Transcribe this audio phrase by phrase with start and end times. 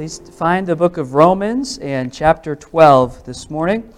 [0.00, 3.92] Please find the book of Romans and chapter 12 this morning.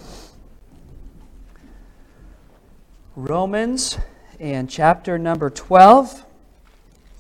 [3.15, 3.99] Romans
[4.41, 6.25] and chapter number 12.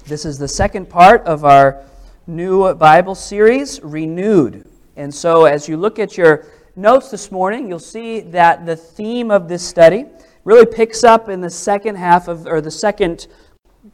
[0.06, 1.84] This is the second part of our
[2.27, 4.68] new Bible series, Renewed.
[4.96, 9.30] And so, as you look at your notes this morning, you'll see that the theme
[9.30, 10.06] of this study
[10.42, 13.28] really picks up in the second half of, or the second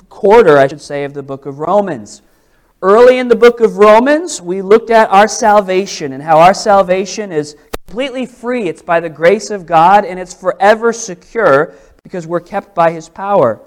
[0.08, 2.22] quarter, I should say, of the book of Romans.
[2.80, 7.32] Early in the book of Romans, we looked at our salvation and how our salvation
[7.32, 8.68] is completely free.
[8.68, 11.74] It's by the grace of God and it's forever secure
[12.04, 13.60] because we're kept by His power.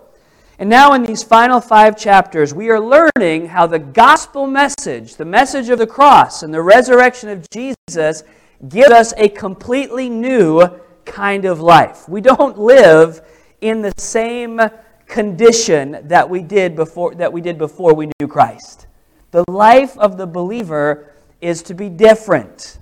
[0.59, 5.25] And now, in these final five chapters, we are learning how the gospel message, the
[5.25, 8.23] message of the cross and the resurrection of Jesus,
[8.69, 10.65] gives us a completely new
[11.03, 12.07] kind of life.
[12.07, 13.27] We don't live
[13.59, 14.61] in the same
[15.05, 18.87] condition that we did before, that we, did before we knew Christ.
[19.31, 22.79] The life of the believer is to be different,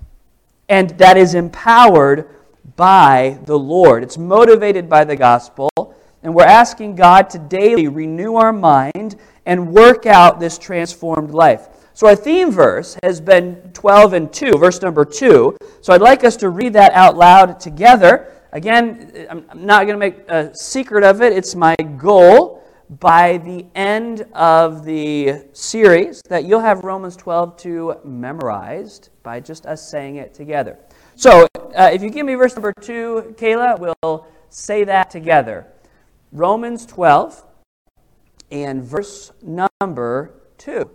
[0.68, 2.28] and that is empowered
[2.74, 4.02] by the Lord.
[4.02, 5.70] It's motivated by the gospel,
[6.24, 9.14] and we're asking God to daily renew our mind
[9.46, 11.68] and work out this transformed life.
[11.94, 15.56] So, our theme verse has been 12 and 2, verse number 2.
[15.82, 18.32] So, I'd like us to read that out loud together.
[18.52, 22.59] Again, I'm not going to make a secret of it, it's my goal
[22.98, 29.64] by the end of the series that you'll have Romans 12 to memorized by just
[29.64, 30.76] us saying it together.
[31.14, 31.46] So,
[31.76, 35.68] uh, if you give me verse number 2, Kayla, we'll say that together.
[36.32, 37.44] Romans 12
[38.50, 40.90] and verse number 2.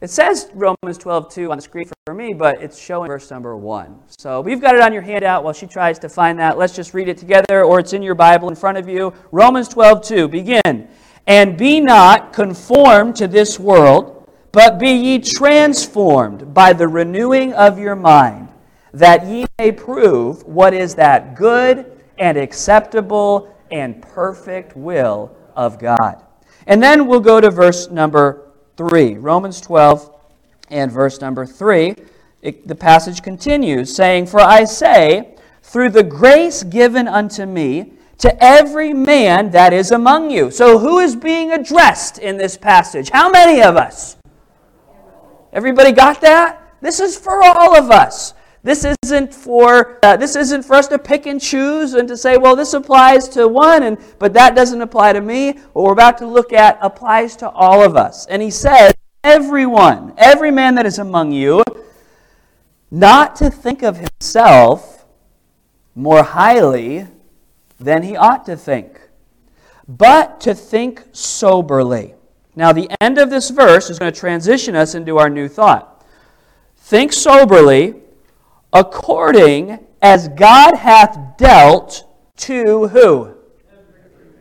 [0.00, 3.56] It says Romans 12, 2 on the screen for me, but it's showing verse number
[3.56, 3.98] 1.
[4.18, 6.58] So we've got it on your handout while she tries to find that.
[6.58, 9.12] Let's just read it together, or it's in your Bible in front of you.
[9.32, 10.28] Romans 12, 2.
[10.28, 10.88] Begin.
[11.28, 17.78] And be not conformed to this world, but be ye transformed by the renewing of
[17.78, 18.48] your mind,
[18.92, 26.22] that ye may prove what is that good and acceptable and perfect will of God.
[26.66, 29.18] And then we'll go to verse number 3.
[29.18, 30.10] Romans 12
[30.70, 31.94] and verse number 3.
[32.40, 38.44] It, the passage continues, saying, For I say, through the grace given unto me, to
[38.44, 40.50] every man that is among you.
[40.50, 43.10] So, who is being addressed in this passage?
[43.10, 44.16] How many of us?
[45.52, 46.62] Everybody got that?
[46.80, 48.34] This is for all of us.
[48.62, 52.36] This isn't for uh, this isn't for us to pick and choose and to say,
[52.36, 55.52] well, this applies to one, and but that doesn't apply to me.
[55.72, 58.26] What we're about to look at applies to all of us.
[58.26, 58.92] And he says,
[59.22, 61.62] everyone, every man that is among you,
[62.90, 65.06] not to think of himself
[65.94, 67.06] more highly
[67.78, 69.00] than he ought to think,
[69.86, 72.14] but to think soberly.
[72.56, 76.04] Now, the end of this verse is going to transition us into our new thought.
[76.76, 77.94] Think soberly,
[78.72, 82.04] according as God hath dealt
[82.38, 83.34] to who?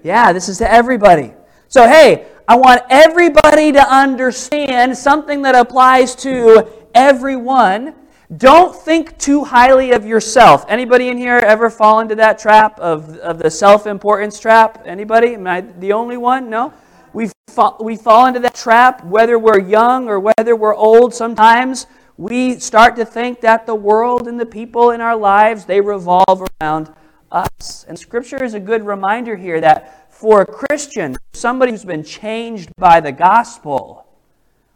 [0.03, 1.33] Yeah, this is to everybody.
[1.67, 7.93] So, hey, I want everybody to understand something that applies to everyone
[8.35, 10.65] don't think too highly of yourself.
[10.67, 14.83] Anybody in here ever fall into that trap of, of the self-importance trap?
[14.85, 15.35] Anybody?
[15.35, 16.49] Am I the only one?
[16.49, 16.73] No?
[17.13, 21.13] We fall, we fall into that trap whether we're young or whether we're old.
[21.13, 25.79] Sometimes we start to think that the world and the people in our lives, they
[25.79, 26.93] revolve around
[27.31, 27.85] us.
[27.87, 32.71] And Scripture is a good reminder here that for a Christian, somebody who's been changed
[32.77, 34.05] by the gospel,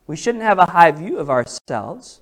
[0.08, 2.21] we shouldn't have a high view of ourselves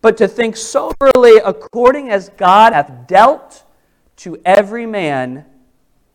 [0.00, 3.64] but to think soberly according as God hath dealt
[4.16, 5.44] to every man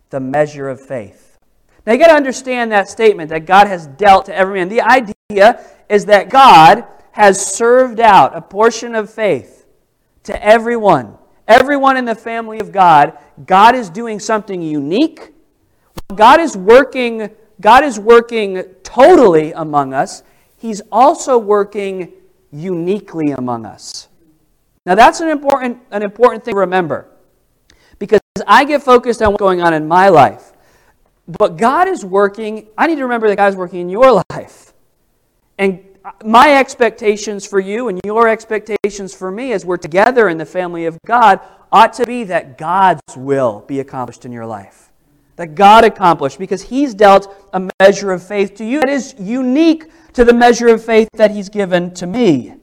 [0.10, 1.38] the measure of faith.
[1.86, 4.70] Now you got to understand that statement that God has dealt to every man.
[4.70, 9.66] The idea is that God has served out a portion of faith
[10.24, 11.18] to everyone.
[11.48, 15.34] Everyone in the family of God, God is doing something unique.
[16.16, 17.30] God is working
[17.62, 20.24] God is working totally among us.
[20.58, 22.12] He's also working
[22.54, 24.08] uniquely among us.
[24.86, 27.08] Now, that's an important, an important thing to remember
[28.00, 30.52] because I get focused on what's going on in my life.
[31.28, 34.74] But God is working, I need to remember that God's working in your life.
[35.58, 35.84] And
[36.26, 40.86] my expectations for you and your expectations for me as we're together in the family
[40.86, 41.40] of God
[41.72, 44.92] ought to be that God's will be accomplished in your life.
[45.38, 49.90] That God accomplished because He's dealt a measure of faith to you that is unique
[50.14, 52.56] to the measure of faith that He's given to me.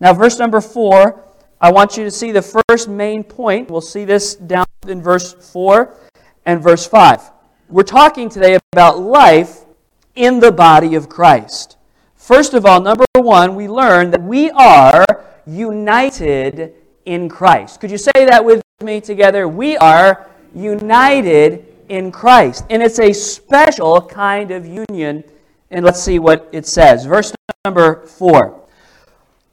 [0.00, 1.24] Now, verse number four,
[1.60, 3.70] I want you to see the first main point.
[3.70, 5.96] We'll see this down in verse 4
[6.44, 7.30] and verse 5.
[7.70, 9.64] We're talking today about life
[10.14, 11.78] in the body of Christ.
[12.16, 15.06] First of all, number one, we learn that we are
[15.46, 16.74] united
[17.06, 17.80] in Christ.
[17.80, 19.48] Could you say that with me together?
[19.48, 22.64] We are united in Christ.
[22.70, 25.24] And it's a special kind of union.
[25.74, 27.04] And let's see what it says.
[27.04, 27.34] Verse
[27.64, 28.62] number four.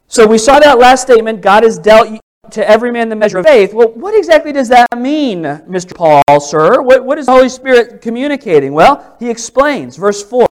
[0.07, 2.19] So we saw that last statement God has dealt
[2.51, 3.73] to every man the measure of faith.
[3.73, 5.95] Well, what exactly does that mean, Mr.
[5.95, 6.83] Paul, sir?
[6.83, 8.73] What, what is the Holy Spirit communicating?
[8.73, 9.97] Well, he explains.
[9.97, 10.47] Verse 4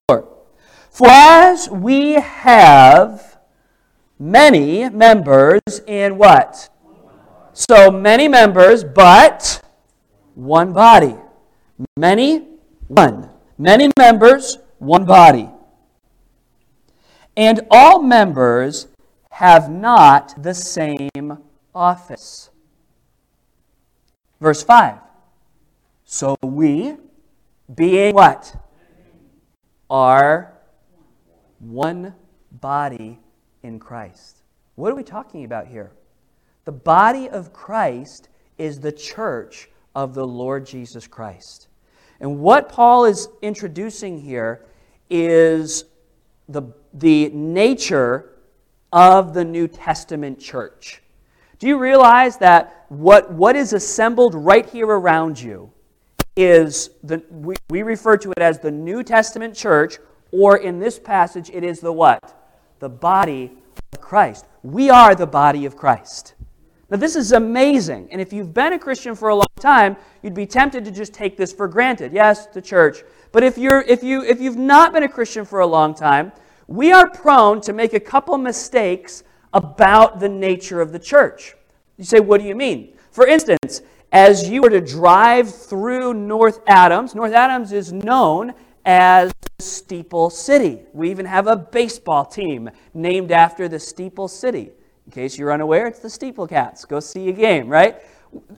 [0.90, 3.38] For as we have
[4.18, 6.68] many members in what?
[7.52, 9.62] So many members, but
[10.34, 11.14] one body.
[11.96, 12.48] Many,
[12.88, 13.30] one.
[13.56, 15.48] Many members, one body.
[17.36, 18.88] And all members
[19.30, 21.38] have not the same
[21.74, 22.50] office.
[24.40, 24.98] Verse 5.
[26.04, 26.96] So we,
[27.74, 28.56] being what?
[29.88, 30.54] Are
[31.60, 32.14] one
[32.50, 33.18] body
[33.62, 34.42] in Christ.
[34.74, 35.92] What are we talking about here?
[36.64, 38.28] The body of Christ
[38.58, 41.68] is the church of the Lord Jesus Christ.
[42.20, 44.66] And what Paul is introducing here
[45.08, 45.84] is
[46.48, 46.62] the,
[46.94, 48.30] the nature
[48.92, 51.02] of the New Testament church.
[51.58, 55.70] Do you realize that what, what is assembled right here around you
[56.36, 59.98] is the we, we refer to it as the New Testament church,
[60.32, 62.52] or in this passage, it is the what?
[62.78, 63.52] The body
[63.92, 64.46] of Christ.
[64.62, 66.34] We are the body of Christ.
[66.88, 68.08] Now, this is amazing.
[68.10, 71.12] And if you've been a Christian for a long time, you'd be tempted to just
[71.12, 72.12] take this for granted.
[72.12, 73.04] Yes, the church.
[73.32, 76.32] But if, you're, if, you, if you've not been a Christian for a long time,
[76.70, 81.56] we are prone to make a couple mistakes about the nature of the church.
[81.98, 82.96] You say, what do you mean?
[83.10, 83.82] For instance,
[84.12, 90.82] as you were to drive through North Adams, North Adams is known as Steeple City.
[90.92, 94.70] We even have a baseball team named after the Steeple City.
[95.06, 96.84] In case you're unaware, it's the Steeple Cats.
[96.84, 98.00] Go see a game, right?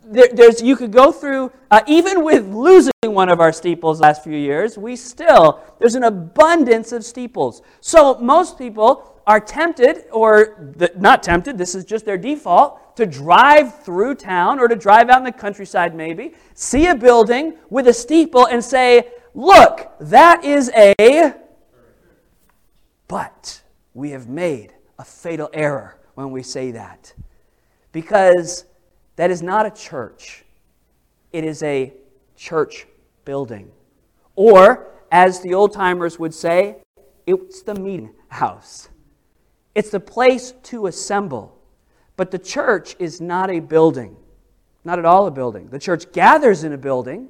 [0.04, 4.22] There, there's, you could go through, uh, even with losing one of our steeples last
[4.22, 7.62] few years, we still, there's an abundance of steeples.
[7.80, 13.06] So most people are tempted, or the, not tempted, this is just their default, to
[13.06, 17.88] drive through town or to drive out in the countryside maybe, see a building with
[17.88, 21.34] a steeple and say, look, that is a.
[23.08, 23.62] But
[23.94, 27.14] we have made a fatal error when we say that.
[27.92, 28.64] Because
[29.22, 30.44] that is not a church,
[31.32, 31.92] it is a
[32.34, 32.88] church
[33.24, 33.70] building.
[34.34, 36.78] Or, as the old timers would say,
[37.24, 38.88] it's the meeting house.
[39.76, 41.56] It's the place to assemble.
[42.16, 44.16] But the church is not a building,
[44.82, 45.68] not at all a building.
[45.68, 47.28] The church gathers in a building,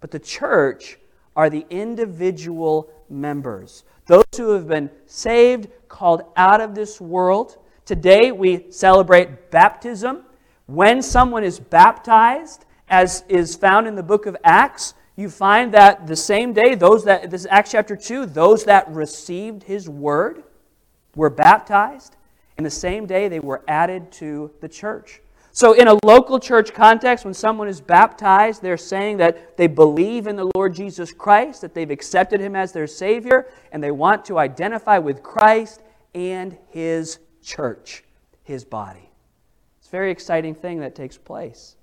[0.00, 0.98] but the church
[1.34, 3.84] are the individual members.
[4.04, 7.56] Those who have been saved, called out of this world,
[7.90, 10.22] Today we celebrate baptism.
[10.70, 16.06] When someone is baptized, as is found in the book of Acts, you find that
[16.06, 20.44] the same day, those that, this is Acts chapter 2, those that received his word
[21.16, 22.14] were baptized,
[22.56, 25.20] and the same day they were added to the church.
[25.50, 30.28] So, in a local church context, when someone is baptized, they're saying that they believe
[30.28, 34.24] in the Lord Jesus Christ, that they've accepted him as their Savior, and they want
[34.26, 35.82] to identify with Christ
[36.14, 38.04] and his church,
[38.44, 39.09] his body.
[39.90, 41.76] Very exciting thing that takes place.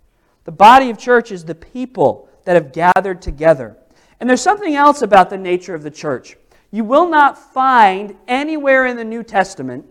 [0.45, 3.75] The body of church is the people that have gathered together.
[4.19, 6.37] And there's something else about the nature of the church.
[6.71, 9.85] You will not find anywhere in the New Testament,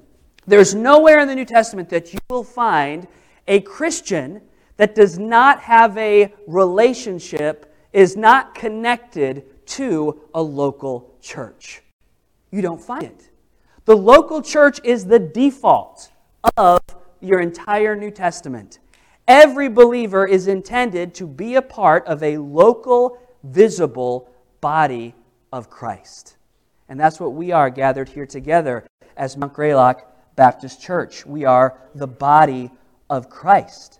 [0.46, 3.08] there's nowhere in the New Testament that you will find
[3.48, 4.40] a Christian
[4.76, 11.82] that does not have a relationship, is not connected to a local church.
[12.50, 13.30] You don't find it.
[13.86, 16.10] The local church is the default
[16.56, 16.80] of
[17.20, 18.78] your entire New Testament.
[19.26, 24.30] Every believer is intended to be a part of a local, visible
[24.60, 25.14] body
[25.52, 26.36] of Christ.
[26.88, 30.06] And that's what we are gathered here together as Mount Greylock
[30.36, 31.26] Baptist Church.
[31.26, 32.70] We are the body
[33.10, 33.98] of Christ.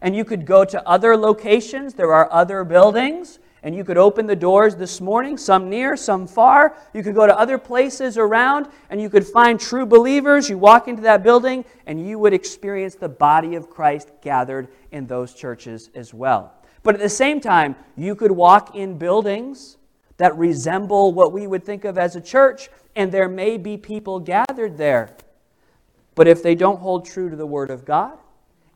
[0.00, 3.39] And you could go to other locations, there are other buildings.
[3.62, 6.76] And you could open the doors this morning, some near, some far.
[6.94, 10.48] You could go to other places around and you could find true believers.
[10.48, 15.06] You walk into that building and you would experience the body of Christ gathered in
[15.06, 16.54] those churches as well.
[16.82, 19.76] But at the same time, you could walk in buildings
[20.16, 24.20] that resemble what we would think of as a church, and there may be people
[24.20, 25.14] gathered there.
[26.14, 28.18] But if they don't hold true to the Word of God,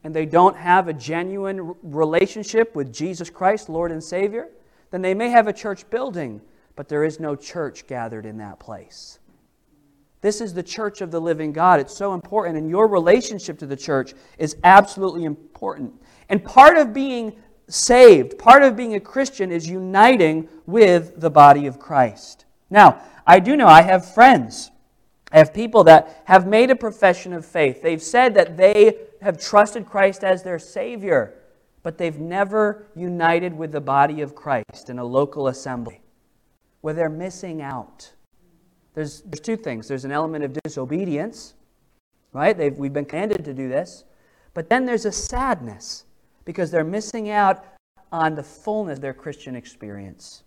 [0.02, 4.48] and they don't have a genuine relationship with Jesus Christ, Lord and Savior,
[4.94, 6.40] then they may have a church building,
[6.76, 9.18] but there is no church gathered in that place.
[10.20, 11.80] This is the church of the living God.
[11.80, 15.92] It's so important, and your relationship to the church is absolutely important.
[16.28, 17.34] And part of being
[17.66, 22.44] saved, part of being a Christian, is uniting with the body of Christ.
[22.70, 24.70] Now, I do know I have friends.
[25.32, 27.82] I have people that have made a profession of faith.
[27.82, 31.34] They've said that they have trusted Christ as their Savior,
[31.84, 36.00] but they've never united with the body of Christ in a local assembly
[36.80, 38.10] where they're missing out.
[38.94, 41.54] There's, there's two things there's an element of disobedience,
[42.32, 42.56] right?
[42.56, 44.04] They've, we've been commanded to do this.
[44.54, 46.04] But then there's a sadness
[46.44, 47.64] because they're missing out
[48.10, 50.42] on the fullness of their Christian experience.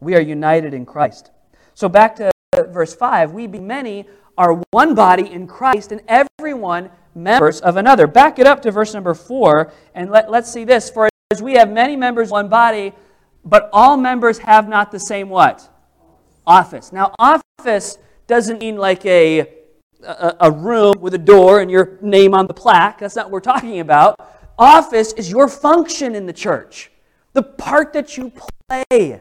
[0.00, 1.30] We are united in Christ.
[1.74, 2.30] So back to
[2.68, 4.06] verse 5 we be many
[4.38, 8.06] are one body in Christ and everyone members of another.
[8.06, 10.88] Back it up to verse number 4 and let, let's see this.
[10.90, 12.92] For as we have many members, one body,
[13.44, 15.68] but all members have not the same what?
[16.46, 16.92] office.
[16.92, 19.40] Now, office doesn't mean like a,
[20.02, 22.98] a, a, room with a door and your name on the plaque.
[22.98, 24.16] That's not what we're talking about.
[24.58, 26.90] Office is your function in the church,
[27.32, 28.32] the part that you
[28.68, 29.20] play,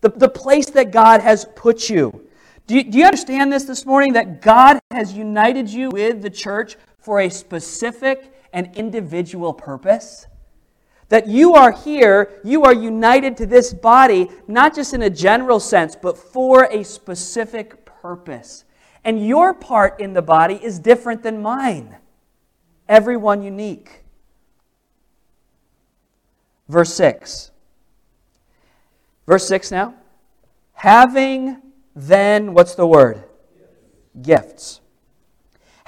[0.00, 2.28] the, the place that God has put you.
[2.66, 2.84] Do, you.
[2.84, 4.12] do you understand this this morning?
[4.12, 10.26] That God has united you with the church for a specific and individual purpose?
[11.08, 15.58] That you are here, you are united to this body, not just in a general
[15.58, 18.64] sense, but for a specific purpose.
[19.04, 21.96] And your part in the body is different than mine,
[22.88, 24.04] everyone unique.
[26.68, 27.50] Verse 6.
[29.26, 29.94] Verse 6 now.
[30.74, 31.60] Having
[31.96, 33.24] then, what's the word?
[34.22, 34.80] Gifts.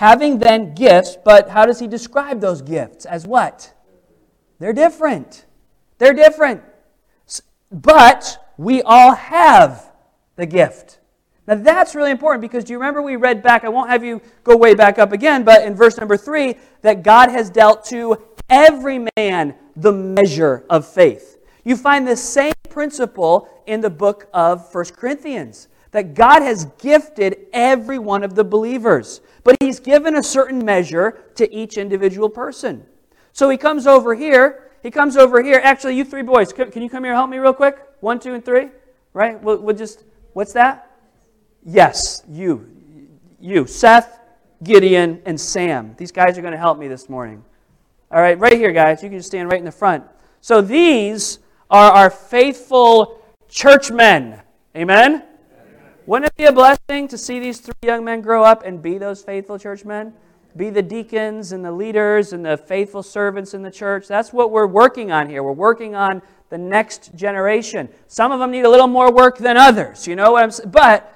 [0.02, 3.06] Having then gifts, but how does he describe those gifts?
[3.06, 3.72] As what?
[4.58, 5.46] They're different.
[5.98, 6.60] They're different.
[7.70, 9.92] But we all have
[10.34, 10.98] the gift.
[11.46, 13.62] Now that's really important because do you remember we read back?
[13.62, 17.04] I won't have you go way back up again, but in verse number three, that
[17.04, 21.38] God has dealt to every man the measure of faith.
[21.62, 27.46] You find the same principle in the book of First Corinthians that God has gifted
[27.52, 32.86] every one of the believers, but He's given a certain measure to each individual person.
[33.32, 34.70] So he comes over here.
[34.82, 35.60] He comes over here.
[35.62, 37.78] Actually, you three boys, can you come here and help me real quick?
[38.00, 38.68] One, two, and three.
[39.14, 39.40] Right?
[39.42, 40.90] We'll, we'll just, what's that?
[41.64, 42.68] Yes, you.
[43.40, 43.66] You.
[43.66, 44.20] Seth,
[44.62, 45.94] Gideon, and Sam.
[45.96, 47.44] These guys are going to help me this morning.
[48.10, 49.02] All right, right here, guys.
[49.02, 50.04] You can just stand right in the front.
[50.40, 51.38] So these
[51.70, 54.40] are our faithful churchmen.
[54.76, 55.24] Amen?
[56.06, 58.98] Wouldn't it be a blessing to see these three young men grow up and be
[58.98, 60.12] those faithful churchmen?
[60.56, 64.06] be the deacons and the leaders and the faithful servants in the church.
[64.06, 65.42] That's what we're working on here.
[65.42, 67.88] We're working on the next generation.
[68.08, 70.06] Some of them need a little more work than others.
[70.06, 70.70] You know what I'm saying?
[70.70, 71.10] But,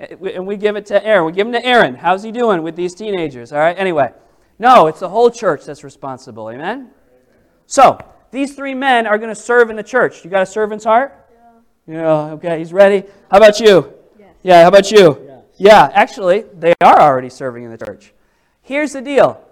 [0.00, 1.24] eh, and we give it to Aaron.
[1.24, 1.94] We give him to Aaron.
[1.94, 3.52] How's he doing with these teenagers?
[3.52, 4.12] All right, anyway.
[4.58, 6.50] No, it's the whole church that's responsible.
[6.50, 6.90] Amen?
[7.66, 7.98] So,
[8.30, 10.22] these three men are going to serve in the church.
[10.24, 11.18] You got a servant's heart?
[11.86, 11.94] Yeah.
[11.94, 13.06] Yeah, okay, he's ready.
[13.30, 13.94] How about you?
[14.42, 15.22] Yeah, how about you?
[15.26, 15.40] Yeah.
[15.56, 18.12] yeah, actually, they are already serving in the church.
[18.62, 19.44] Here's the deal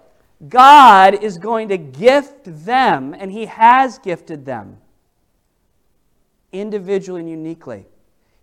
[0.47, 4.77] God is going to gift them, and He has gifted them
[6.51, 7.85] individually and uniquely.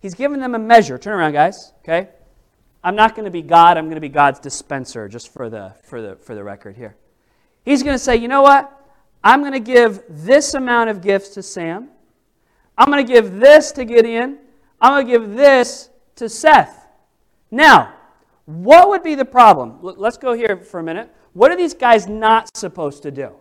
[0.01, 0.97] He's given them a measure.
[0.97, 1.73] Turn around, guys.
[1.81, 2.09] Okay?
[2.85, 3.77] I'm not going to be God.
[3.77, 6.97] I'm going to be God's dispenser, just for the, for the, for the record here.
[7.65, 8.73] He's going to say, you know what?
[9.23, 11.89] I'm going to give this amount of gifts to Sam.
[12.77, 14.39] I'm going to give this to Gideon.
[14.81, 16.87] I'm going to give this to Seth.
[17.51, 17.95] Now,
[18.45, 19.79] what would be the problem?
[19.83, 21.11] Let's go here for a minute.
[21.33, 23.33] What are these guys not supposed to do?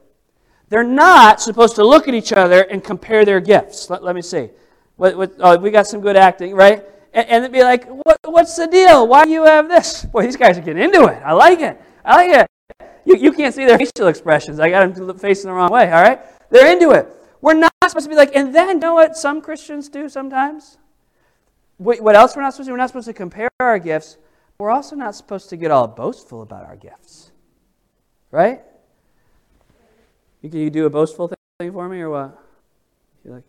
[0.70, 3.90] They're not supposed to look at each other and compare their gifts.
[3.90, 4.50] Let, let me see.
[4.98, 6.84] What, what, oh, we got some good acting, right?
[7.14, 9.08] And, and be like, what, what's the deal?
[9.08, 10.06] Why do you have this?
[10.12, 11.22] Boy, these guys are getting into it.
[11.24, 11.82] I like it.
[12.04, 12.48] I like
[12.80, 12.88] it.
[13.06, 14.60] You, you can't see their facial expressions.
[14.60, 16.20] I got them facing the wrong way, all right?
[16.50, 17.08] They're into it.
[17.40, 20.78] We're not supposed to be like, and then, you know what some Christians do sometimes?
[21.78, 22.74] What else we're not supposed to?
[22.74, 24.18] We're not supposed to compare our gifts
[24.58, 27.32] we're also not supposed to get all boastful about our gifts.
[28.32, 28.62] Right?
[30.42, 32.44] You, can you do a boastful thing for me or what?
[33.24, 33.44] You're like,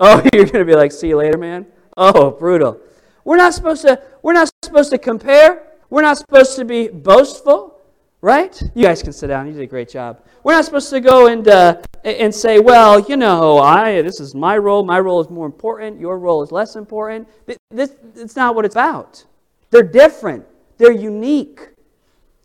[0.00, 1.66] oh, you're going to be like, see you later, man?
[1.96, 2.80] Oh, brutal.
[3.24, 5.62] We're not supposed to, we're not supposed to compare.
[5.90, 7.75] We're not supposed to be boastful,
[8.20, 8.60] right?
[8.74, 9.46] You guys can sit down.
[9.46, 10.22] You did a great job.
[10.42, 14.34] We're not supposed to go and, uh, and say, well, you know, I, this is
[14.34, 14.84] my role.
[14.84, 16.00] My role is more important.
[16.00, 17.28] Your role is less important.
[17.70, 19.24] This, it's not what it's about.
[19.70, 20.44] They're different,
[20.78, 21.68] they're unique.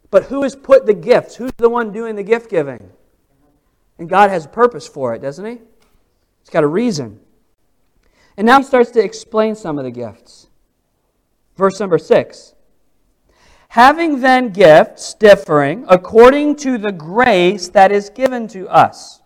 [0.10, 1.36] But who has put the gifts?
[1.36, 2.92] Who's the one doing the gift giving?
[3.98, 5.60] And God has a purpose for it, doesn't He?
[6.42, 7.20] He's got a reason.
[8.36, 10.48] And now He starts to explain some of the gifts.
[11.56, 12.56] Verse number six
[13.72, 19.22] Having then gifts differing according to the grace that is given to us.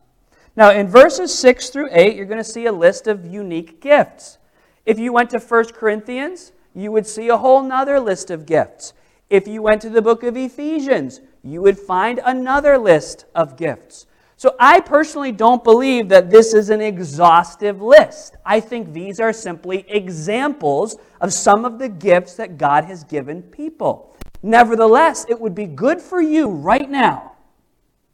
[0.55, 4.37] Now, in verses 6 through 8, you're going to see a list of unique gifts.
[4.85, 8.93] If you went to 1 Corinthians, you would see a whole nother list of gifts.
[9.31, 14.05] If you went to the book of Ephesians, you would find another list of gifts.
[14.37, 18.35] So I personally don't believe that this is an exhaustive list.
[18.45, 23.41] I think these are simply examples of some of the gifts that God has given
[23.41, 24.14] people.
[24.45, 27.31] Nevertheless, it would be good for you right now,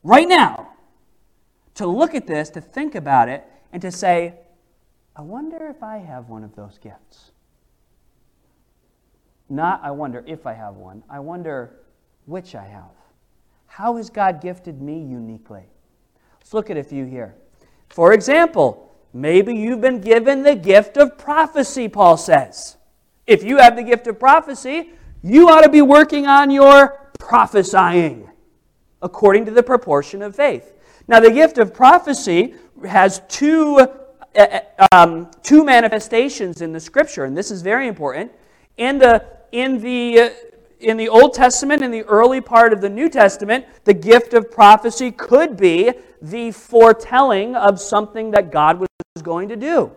[0.01, 0.69] right now,
[1.73, 4.35] to look at this, to think about it, and to say,
[5.13, 7.31] I wonder if I have one of those gifts.
[9.49, 11.03] Not, I wonder if I have one.
[11.09, 11.75] I wonder
[12.25, 12.95] which I have.
[13.65, 15.65] How has God gifted me uniquely?
[16.39, 17.35] Let's look at a few here.
[17.89, 22.77] For example, maybe you've been given the gift of prophecy, Paul says.
[23.27, 24.91] If you have the gift of prophecy,
[25.23, 28.29] you ought to be working on your prophesying
[29.01, 30.73] according to the proportion of faith.
[31.07, 32.55] Now, the gift of prophecy
[32.87, 33.87] has two, uh,
[34.35, 38.31] uh um, two manifestations in the scripture, and this is very important.
[38.77, 40.29] In the, in the uh,
[40.81, 44.51] in the Old Testament, in the early part of the New Testament, the gift of
[44.51, 48.87] prophecy could be the foretelling of something that God was
[49.21, 49.91] going to do.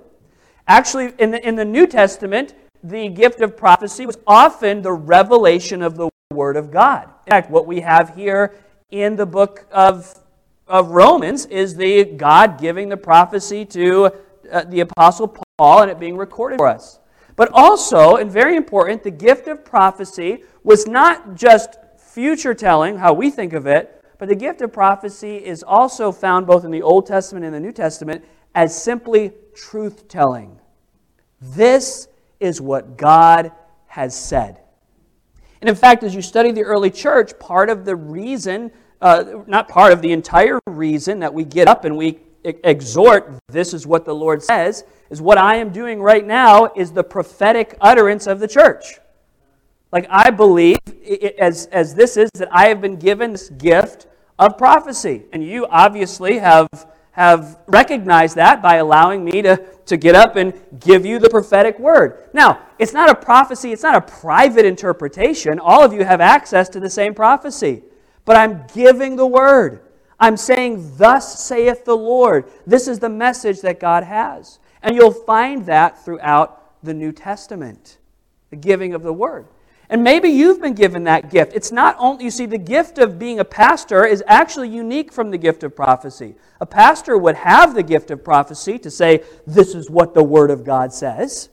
[0.66, 2.54] Actually, in the, in the New Testament,
[2.84, 7.08] the gift of prophecy was often the revelation of the Word of God.
[7.26, 8.54] In fact, what we have here
[8.90, 10.20] in the book of,
[10.68, 14.12] of Romans is the God giving the prophecy to
[14.52, 16.98] uh, the Apostle Paul and it being recorded for us.
[17.36, 23.14] But also, and very important, the gift of prophecy was not just future telling, how
[23.14, 26.82] we think of it, but the gift of prophecy is also found both in the
[26.82, 30.60] Old Testament and the New Testament as simply truth telling.
[31.40, 32.08] This
[32.40, 33.52] is what God
[33.86, 34.60] has said.
[35.60, 38.70] And in fact, as you study the early church, part of the reason,
[39.00, 43.72] uh, not part of the entire reason that we get up and we exhort, this
[43.72, 47.76] is what the Lord says, is what I am doing right now is the prophetic
[47.80, 48.98] utterance of the church.
[49.92, 50.78] Like, I believe,
[51.38, 54.06] as, as this is, that I have been given this gift
[54.38, 55.24] of prophecy.
[55.32, 56.66] And you obviously have,
[57.14, 61.78] have recognized that by allowing me to, to get up and give you the prophetic
[61.78, 62.28] word.
[62.32, 65.60] Now, it's not a prophecy, it's not a private interpretation.
[65.60, 67.84] All of you have access to the same prophecy.
[68.24, 69.82] But I'm giving the word.
[70.18, 72.50] I'm saying, Thus saith the Lord.
[72.66, 74.58] This is the message that God has.
[74.82, 77.98] And you'll find that throughout the New Testament,
[78.50, 79.46] the giving of the word.
[79.94, 81.52] And maybe you've been given that gift.
[81.54, 85.30] It's not only, you see, the gift of being a pastor is actually unique from
[85.30, 86.34] the gift of prophecy.
[86.60, 90.50] A pastor would have the gift of prophecy to say, this is what the Word
[90.50, 91.48] of God says.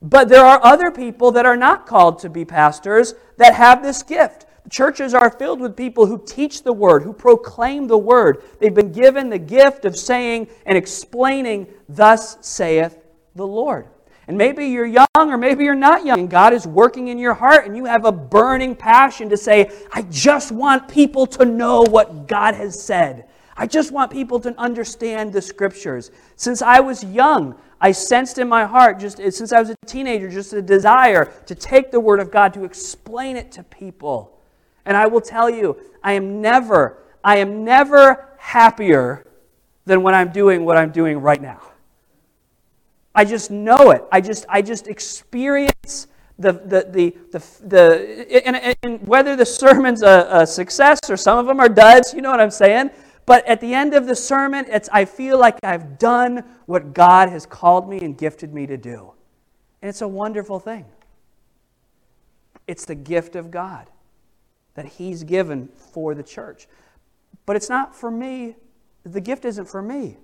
[0.00, 4.02] But there are other people that are not called to be pastors that have this
[4.02, 4.46] gift.
[4.70, 8.42] Churches are filled with people who teach the Word, who proclaim the Word.
[8.60, 12.96] They've been given the gift of saying and explaining, Thus saith
[13.34, 13.88] the Lord.
[14.28, 17.34] And maybe you're young or maybe you're not young, and God is working in your
[17.34, 21.82] heart, and you have a burning passion to say, I just want people to know
[21.82, 23.28] what God has said.
[23.56, 26.10] I just want people to understand the scriptures.
[26.36, 29.76] Since I was young, I sensed in my heart, just uh, since I was a
[29.86, 34.38] teenager, just a desire to take the Word of God to explain it to people.
[34.84, 39.26] And I will tell you, I am never, I am never happier
[39.84, 41.71] than when I'm doing what I'm doing right now.
[43.14, 44.04] I just know it.
[44.10, 46.06] I just, I just experience
[46.38, 51.38] the, the, the, the, the and, and whether the sermon's a, a success or some
[51.38, 52.90] of them are duds, you know what I'm saying?
[53.26, 57.28] But at the end of the sermon, it's, I feel like I've done what God
[57.28, 59.12] has called me and gifted me to do.
[59.80, 60.86] And it's a wonderful thing.
[62.66, 63.88] It's the gift of God
[64.74, 66.66] that He's given for the church.
[67.46, 68.56] But it's not for me.
[69.04, 70.16] The gift isn't for me.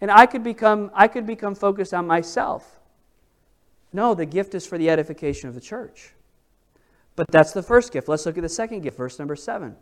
[0.00, 2.80] And I could become, I could become focused on myself.
[3.92, 6.12] No, the gift is for the edification of the church.
[7.16, 8.08] But that's the first gift.
[8.08, 9.76] Let's look at the second gift, verse number seven.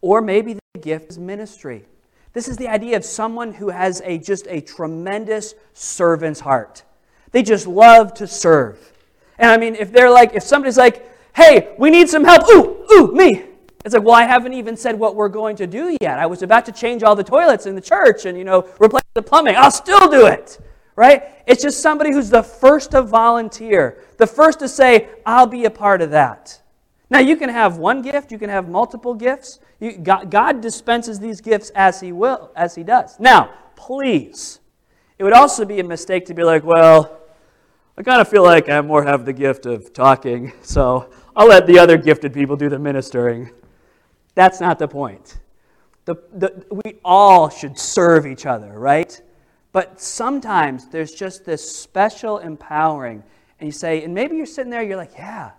[0.00, 1.84] Or maybe the gift is ministry.
[2.32, 6.84] This is the idea of someone who has a just a tremendous servant's heart.
[7.32, 8.92] They just love to serve.
[9.38, 12.84] And I mean, if they're like, if somebody's like, hey, we need some help, ooh,
[12.92, 13.46] ooh, me.
[13.84, 16.18] It's like, well, I haven't even said what we're going to do yet.
[16.18, 19.04] I was about to change all the toilets in the church and, you know, replace
[19.14, 19.56] the plumbing.
[19.56, 20.58] I'll still do it.
[20.96, 21.24] Right?
[21.46, 25.70] It's just somebody who's the first to volunteer, the first to say, I'll be a
[25.70, 26.60] part of that.
[27.08, 29.60] Now, you can have one gift, you can have multiple gifts.
[29.80, 33.18] You, God, God dispenses these gifts as He will, as He does.
[33.18, 34.60] Now, please,
[35.18, 37.18] it would also be a mistake to be like, well,
[37.96, 41.66] I kind of feel like I more have the gift of talking, so I'll let
[41.66, 43.50] the other gifted people do the ministering.
[44.34, 45.38] That's not the point.
[46.04, 49.20] The, the, we all should serve each other, right?
[49.72, 53.22] But sometimes there's just this special empowering.
[53.58, 55.52] And you say, and maybe you're sitting there, you're like, yeah,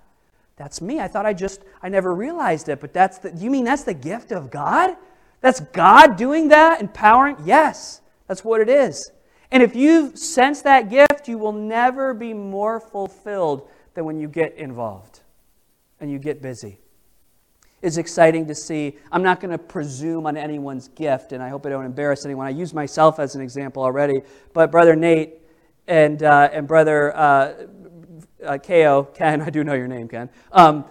[0.57, 0.99] that's me.
[0.99, 2.79] I thought I just, I never realized it.
[2.79, 4.95] But that's the, you mean that's the gift of God?
[5.39, 7.37] That's God doing that, empowering?
[7.45, 9.11] Yes, that's what it is.
[9.51, 14.27] And if you sense that gift, you will never be more fulfilled than when you
[14.27, 15.21] get involved
[15.99, 16.79] and you get busy.
[17.81, 18.97] It's exciting to see.
[19.11, 22.45] I'm not going to presume on anyone's gift, and I hope I don't embarrass anyone.
[22.45, 24.21] I use myself as an example already,
[24.53, 25.39] but Brother Nate
[25.87, 27.53] and, uh, and Brother uh,
[28.45, 30.29] uh, Ko, Ken, I do know your name, Ken.
[30.51, 30.85] Um,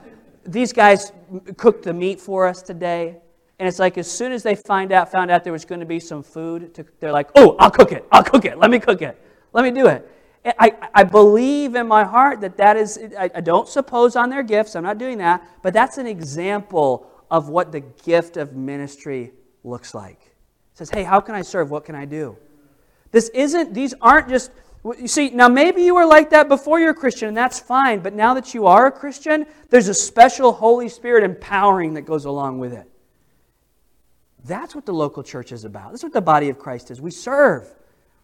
[0.44, 1.12] these guys
[1.56, 3.16] cooked the meat for us today.
[3.58, 5.86] And it's like as soon as they find out, found out there was going to
[5.86, 8.06] be some food, to, they're like, oh, I'll cook it.
[8.10, 8.58] I'll cook it.
[8.58, 9.20] Let me cook it.
[9.52, 10.10] Let me do it.
[10.44, 14.42] I, I believe in my heart that that is, I, I don't suppose on their
[14.42, 19.32] gifts, I'm not doing that, but that's an example of what the gift of ministry
[19.64, 20.18] looks like.
[20.22, 21.70] It says, hey, how can I serve?
[21.70, 22.36] What can I do?
[23.10, 24.50] This isn't, these aren't just,
[24.98, 28.00] you see, now maybe you were like that before you're a Christian, and that's fine,
[28.00, 32.24] but now that you are a Christian, there's a special Holy Spirit empowering that goes
[32.24, 32.90] along with it.
[34.46, 35.90] That's what the local church is about.
[35.90, 36.98] That's what the body of Christ is.
[36.98, 37.70] We serve,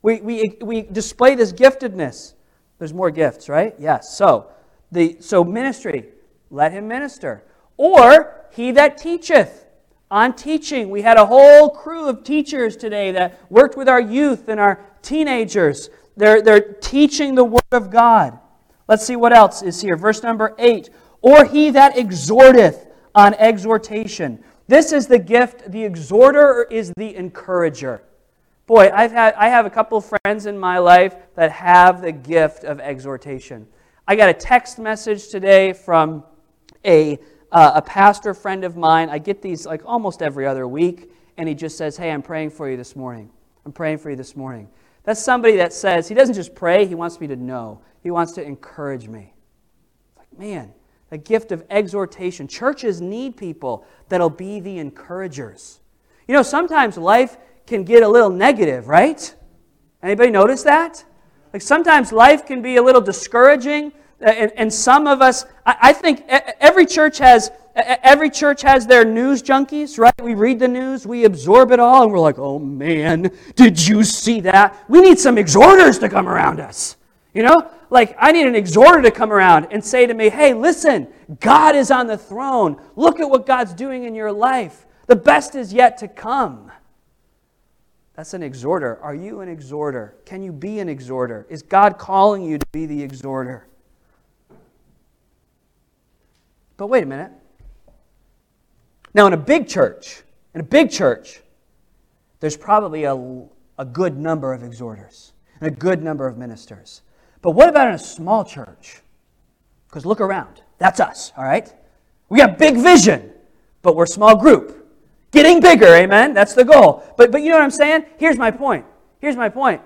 [0.03, 2.35] we, we, we display this giftedness.
[2.79, 3.75] There's more gifts, right?
[3.79, 4.17] Yes.
[4.17, 4.49] So,
[4.93, 6.07] the, so ministry,
[6.51, 7.45] let him minister.
[7.77, 9.65] Or he that teacheth.
[10.09, 14.49] On teaching, we had a whole crew of teachers today that worked with our youth
[14.49, 15.91] and our teenagers.
[16.17, 18.39] They're, they're teaching the Word of God.
[18.89, 19.97] Let's see what else is here.
[19.97, 20.91] Verse number 8.
[21.23, 24.45] Or he that exhorteth on exhortation.
[24.69, 25.73] This is the gift.
[25.73, 28.03] The exhorter is the encourager.
[28.67, 32.11] Boy, I've had, I have a couple of friends in my life that have the
[32.11, 33.69] gift of exhortation.
[34.09, 36.25] I got a text message today from
[36.85, 37.21] a,
[37.53, 39.09] uh, a pastor friend of mine.
[39.09, 42.51] I get these like almost every other week, and he just says, Hey, I'm praying
[42.51, 43.31] for you this morning.
[43.65, 44.69] I'm praying for you this morning.
[45.05, 47.83] That's somebody that says, he doesn't just pray, he wants me to know.
[48.03, 49.33] He wants to encourage me.
[50.09, 50.73] It's like, man,
[51.11, 52.49] the gift of exhortation.
[52.49, 55.79] Churches need people that'll be the encouragers.
[56.27, 59.35] You know, sometimes life can get a little negative, right?
[60.03, 61.05] Anybody notice that?
[61.53, 65.77] Like sometimes life can be a little discouraging, uh, and, and some of us, I,
[65.83, 70.15] I think every church has every church has their news junkies, right?
[70.23, 74.03] We read the news, we absorb it all, and we're like, oh man, did you
[74.03, 74.85] see that?
[74.89, 76.97] We need some exhorters to come around us.
[77.35, 80.55] You know, like I need an exhorter to come around and say to me, hey,
[80.55, 81.09] listen,
[81.41, 82.81] God is on the throne.
[82.97, 84.87] Look at what God's doing in your life.
[85.07, 86.73] The best is yet to come.
[88.17, 88.99] That's an exhorter.
[89.03, 90.17] Are you an exhorter?
[90.25, 91.47] Can you be an exhorter?
[91.51, 93.67] Is God calling you to be the exhorter?
[96.79, 97.33] But wait a minute.
[99.13, 100.23] Now, in a big church,
[100.55, 101.43] in a big church,
[102.41, 103.15] there's probably a,
[103.79, 107.03] a good number of exhorters and a good number of ministers.
[107.43, 109.01] But what about in a small church?
[109.89, 110.63] Because look around.
[110.79, 111.71] That's us, all right?
[112.31, 113.31] We got big vision,
[113.83, 114.86] but we're small group.
[115.31, 116.35] Getting bigger, amen?
[116.35, 117.03] That's the goal.
[117.17, 118.07] But, but you know what I'm saying?
[118.19, 118.87] Here's my point.
[119.21, 119.83] Here's my point.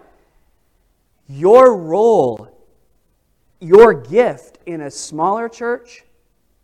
[1.29, 2.49] Your role,
[3.61, 6.05] your gift in a smaller church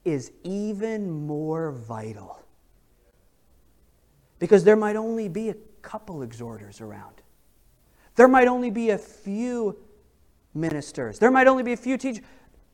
[0.04, 2.40] is even more vital.
[4.38, 7.14] Because there might only be a couple exhorters around.
[8.16, 9.78] There might only be a few
[10.54, 11.18] ministers.
[11.18, 12.24] There might only be a few teachers.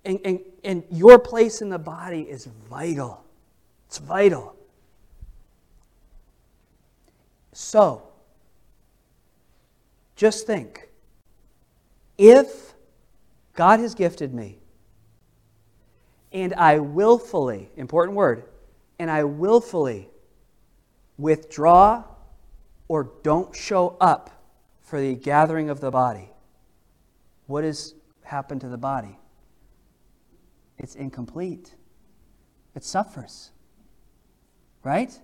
[0.04, 3.24] And, and, and your place in the body is vital.
[3.86, 4.56] It's vital.
[7.52, 8.02] So,
[10.16, 10.88] just think
[12.16, 12.74] if
[13.54, 14.58] God has gifted me
[16.32, 18.44] and I willfully, important word,
[18.98, 20.08] and I willfully
[21.18, 22.04] withdraw
[22.88, 24.30] or don't show up
[24.80, 26.30] for the gathering of the body,
[27.46, 29.18] what has happened to the body?
[30.78, 31.74] It's incomplete.
[32.74, 33.50] It suffers.
[34.82, 35.18] Right?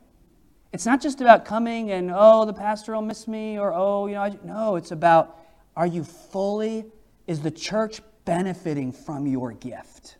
[0.72, 4.14] It's not just about coming and, oh, the pastor will miss me, or, oh, you
[4.14, 5.38] know, I, no, it's about
[5.76, 6.84] are you fully,
[7.26, 10.18] is the church benefiting from your gift?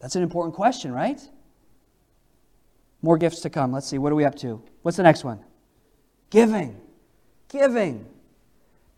[0.00, 1.20] That's an important question, right?
[3.02, 3.70] More gifts to come.
[3.72, 4.62] Let's see, what are we up to?
[4.82, 5.44] What's the next one?
[6.30, 6.80] Giving.
[7.48, 8.06] Giving.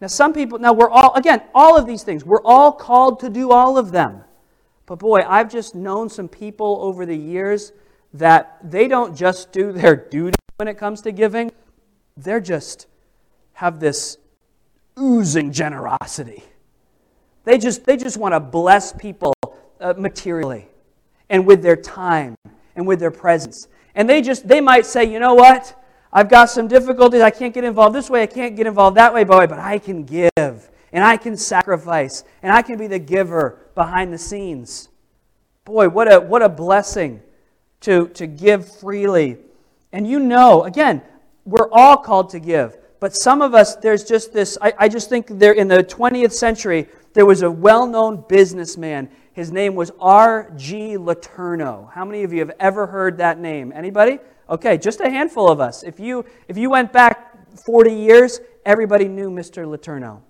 [0.01, 3.31] Now, some people, now we're all, again, all of these things, we're all called to
[3.31, 4.23] do all of them.
[4.87, 7.73] But boy, I've just known some people over the years
[8.15, 11.51] that they don't just do their duty when it comes to giving,
[12.17, 12.87] they're just
[13.55, 14.19] have this
[14.99, 16.43] oozing generosity.
[17.45, 19.35] They just, they just want to bless people
[19.81, 20.69] uh, materially.
[21.33, 22.37] and with their time
[22.77, 23.67] and with their presence.
[23.95, 25.79] And they just, they might say, you know what?
[26.13, 27.23] I've got some difficulties.
[27.23, 28.23] I can't get involved this way.
[28.23, 32.25] I can't get involved that way, boy, but I can give and I can sacrifice
[32.43, 34.91] and I can be the giver behind the scenes.
[35.65, 37.23] Boy, what a, what a blessing
[37.83, 39.39] to, to give freely.
[39.93, 41.03] And you know, again,
[41.45, 42.77] we're all called to give.
[43.01, 46.33] But some of us, there's just this, I, I just think there in the 20th
[46.33, 49.11] century, there was a well known businessman.
[49.33, 50.97] His name was R.G.
[50.99, 51.93] Letourneau.
[51.93, 53.73] How many of you have ever heard that name?
[53.75, 54.19] Anybody?
[54.49, 55.83] Okay, just a handful of us.
[55.83, 59.67] If you, if you went back 40 years, everybody knew Mr.
[59.67, 60.21] Letourneau.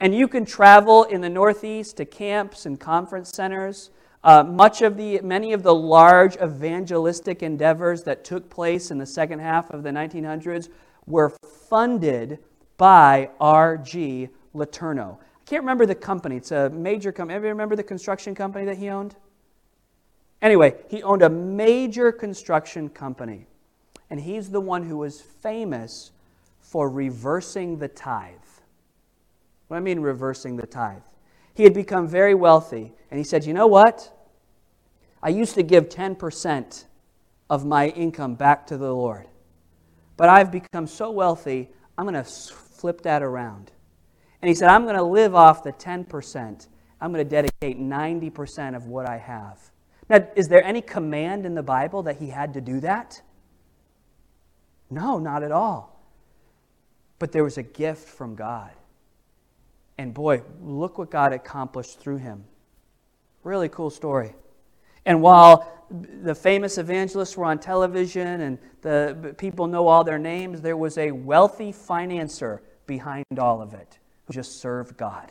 [0.00, 3.90] And you can travel in the Northeast to camps and conference centers.
[4.24, 9.06] Uh, much of the, many of the large evangelistic endeavors that took place in the
[9.06, 10.68] second half of the 1900s
[11.06, 11.30] were
[11.68, 12.38] funded
[12.76, 14.28] by R.G.
[14.54, 15.18] Letourneau.
[15.18, 16.36] I can't remember the company.
[16.36, 17.34] It's a major company.
[17.34, 19.14] Anybody remember the construction company that he owned?
[20.42, 23.46] Anyway, he owned a major construction company,
[24.10, 26.10] and he's the one who was famous
[26.60, 28.34] for reversing the tithe.
[29.68, 31.02] What do I mean, reversing the tithe?
[31.54, 34.12] He had become very wealthy, and he said, You know what?
[35.22, 36.84] I used to give 10%
[37.48, 39.26] of my income back to the Lord,
[40.16, 43.72] but I've become so wealthy, I'm going to flip that around.
[44.42, 46.68] And he said, I'm going to live off the 10%.
[47.00, 49.58] I'm going to dedicate 90% of what I have
[50.08, 53.20] now, is there any command in the Bible that he had to do that?
[54.88, 56.00] No, not at all.
[57.18, 58.70] But there was a gift from God.
[59.98, 62.44] And boy, look what God accomplished through him.
[63.46, 64.34] Really cool story.
[65.04, 70.60] And while the famous evangelists were on television and the people know all their names,
[70.60, 75.30] there was a wealthy financier behind all of it who just served God.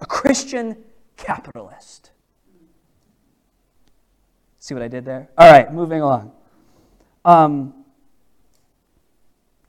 [0.00, 0.76] A Christian
[1.16, 2.10] capitalist.
[4.58, 5.28] See what I did there?
[5.38, 6.32] All right, moving along.
[7.24, 7.84] Um,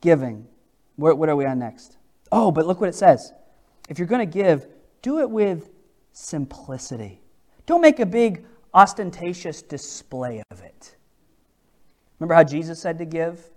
[0.00, 0.44] giving.
[0.96, 1.98] What, what are we on next?
[2.32, 3.32] Oh, but look what it says.
[3.88, 4.66] If you're going to give,
[5.02, 5.70] do it with
[6.12, 7.20] simplicity.
[7.66, 8.44] Don't make a big
[8.74, 10.96] ostentatious display of it.
[12.18, 13.50] Remember how Jesus said to give?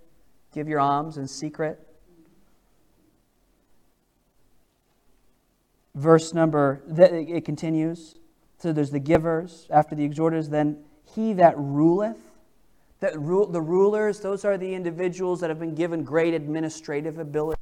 [0.52, 1.86] Give your alms in secret.
[5.94, 8.16] Verse number, it continues.
[8.58, 10.78] So there's the givers, after the exhorters, then
[11.14, 12.18] he that ruleth.
[13.00, 17.53] That rule, the rulers, those are the individuals that have been given great administrative ability.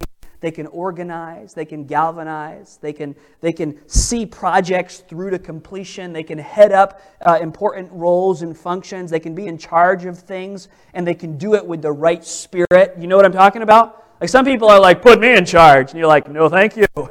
[0.43, 6.13] They can organize, they can galvanize, they can, they can see projects through to completion,
[6.13, 10.19] they can head up uh, important roles and functions, they can be in charge of
[10.19, 12.95] things, and they can do it with the right spirit.
[12.99, 14.05] You know what I'm talking about?
[14.21, 15.93] Like some people are like, put me in charge.
[15.93, 16.87] And you're like, no, thank you.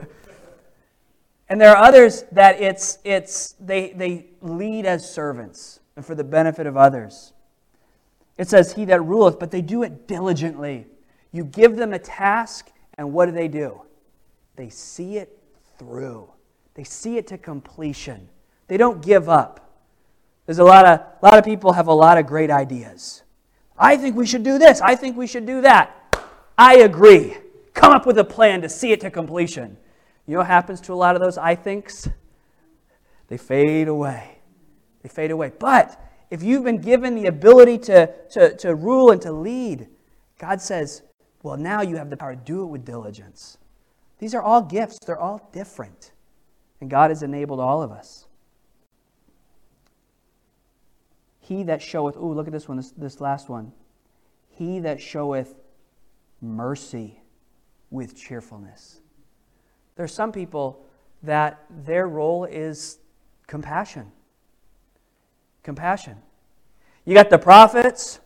[1.49, 6.23] And there are others that it's, it's they, they lead as servants and for the
[6.23, 7.33] benefit of others.
[8.37, 10.87] It says, He that ruleth, but they do it diligently.
[11.33, 13.81] You give them a task, and what do they do?
[14.55, 15.35] They see it
[15.79, 16.29] through,
[16.75, 18.29] they see it to completion.
[18.67, 19.79] They don't give up.
[20.45, 23.23] There's a lot of, a lot of people have a lot of great ideas.
[23.75, 24.81] I think we should do this.
[24.81, 26.15] I think we should do that.
[26.57, 27.37] I agree.
[27.73, 29.77] Come up with a plan to see it to completion.
[30.27, 32.07] You know what happens to a lot of those I thinks?
[33.29, 34.37] They fade away.
[35.01, 35.51] They fade away.
[35.57, 39.87] But if you've been given the ability to, to, to rule and to lead,
[40.37, 41.01] God says,
[41.43, 43.57] well, now you have the power to do it with diligence.
[44.19, 46.11] These are all gifts, they're all different.
[46.79, 48.25] And God has enabled all of us.
[51.39, 53.71] He that showeth, ooh, look at this one, this, this last one.
[54.49, 55.55] He that showeth
[56.41, 57.21] mercy
[57.89, 59.01] with cheerfulness.
[59.95, 60.85] There are some people
[61.23, 62.99] that their role is
[63.47, 64.11] compassion
[65.63, 66.17] compassion.
[67.05, 68.19] You got the prophets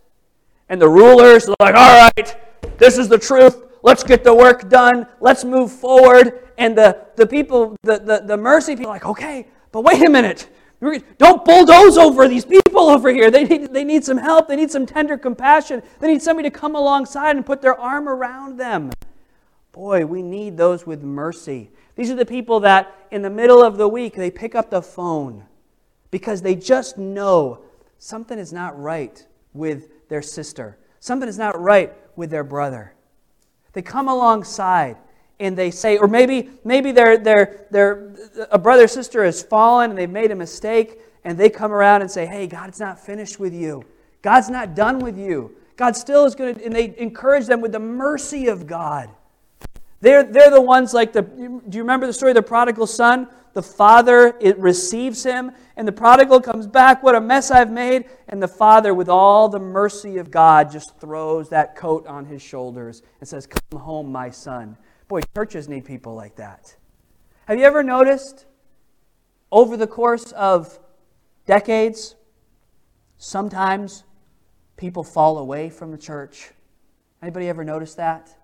[0.69, 2.36] and the rulers, like, all right,
[2.77, 3.63] this is the truth.
[3.83, 5.07] Let's get the work done.
[5.19, 6.49] Let's move forward.
[6.57, 10.49] And the, the people, the, the, the mercy people, like, okay, but wait a minute.
[11.17, 13.31] Don't bulldoze over these people over here.
[13.31, 14.47] They need, they need some help.
[14.47, 15.81] They need some tender compassion.
[15.99, 18.91] They need somebody to come alongside and put their arm around them.
[19.71, 21.71] Boy, we need those with mercy.
[21.95, 24.81] These are the people that in the middle of the week, they pick up the
[24.81, 25.45] phone
[26.11, 27.61] because they just know
[27.97, 32.93] something is not right with their sister, something is not right with their brother.
[33.73, 34.97] They come alongside
[35.39, 38.13] and they say, or maybe maybe they're, they're, they're,
[38.51, 42.10] a brother sister has fallen and they've made a mistake, and they come around and
[42.10, 43.84] say, Hey, God's not finished with you.
[44.21, 45.56] God's not done with you.
[45.75, 49.10] God still is going to, and they encourage them with the mercy of God.
[50.01, 53.28] They're, they're the ones like the, do you remember the story of the prodigal son?
[53.55, 57.01] The father it receives him, and the prodigal comes back.
[57.01, 58.03] What a mess I've made.
[58.27, 62.41] And the father, with all the mercy of God, just throws that coat on his
[62.41, 64.75] shoulders and says, Come home, my son.
[65.07, 66.75] Boy, churches need people like that.
[67.45, 68.45] Have you ever noticed
[69.53, 70.77] over the course of
[71.45, 72.15] decades,
[73.17, 74.03] sometimes
[74.75, 76.51] people fall away from the church?
[77.21, 78.35] Anybody ever notice that?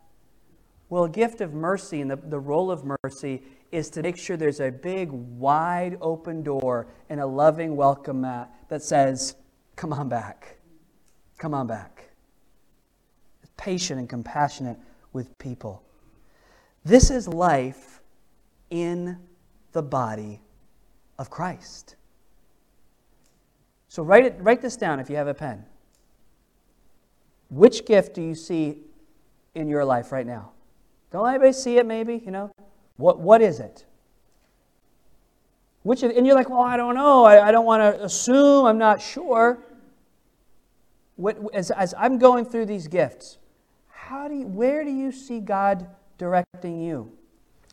[0.92, 4.36] Well, a gift of mercy and the, the role of mercy is to make sure
[4.36, 9.38] there's a big, wide open door and a loving welcome mat that says,
[9.78, 10.58] Come on back.
[11.38, 12.10] Come on back.
[13.56, 14.78] Patient and compassionate
[15.14, 15.82] with people.
[16.84, 18.02] This is life
[18.70, 19.18] in
[19.72, 20.42] the body
[21.18, 21.96] of Christ.
[23.88, 25.64] So write, it, write this down if you have a pen.
[27.50, 28.80] Which gift do you see
[29.56, 30.52] in your life right now?
[31.12, 32.52] Don't let anybody see it, maybe, you know?
[32.98, 33.86] What, what is it?
[35.84, 37.26] Which, and you're like, well, I don't know.
[37.26, 38.66] I, I don't want to assume.
[38.66, 39.60] I'm not sure.
[41.16, 43.40] What, as, as I'm going through these gifts,
[43.90, 47.12] how do you, where do you see God directing you?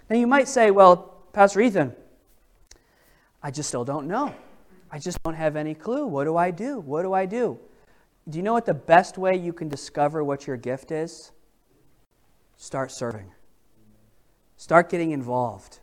[0.08, 1.94] Now, you might say, well, Pastor Ethan,
[3.42, 4.34] I just still don't know.
[4.90, 6.06] I just don't have any clue.
[6.06, 6.80] What do I do?
[6.80, 7.58] What do I do?
[8.28, 11.32] Do you know what the best way you can discover what your gift is?
[12.58, 13.32] Start serving.
[14.56, 15.78] Start getting involved.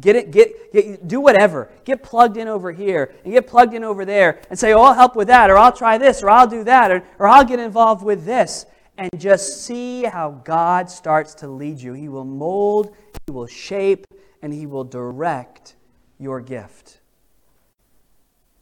[0.00, 1.70] Get it, get, get, do whatever.
[1.84, 4.94] Get plugged in over here and get plugged in over there and say, oh, I'll
[4.94, 7.58] help with that, or I'll try this, or I'll do that, or, or I'll get
[7.58, 8.64] involved with this.
[8.96, 11.92] And just see how God starts to lead you.
[11.92, 12.96] He will mold,
[13.26, 14.06] He will shape,
[14.42, 15.74] and He will direct
[16.18, 17.00] your gift.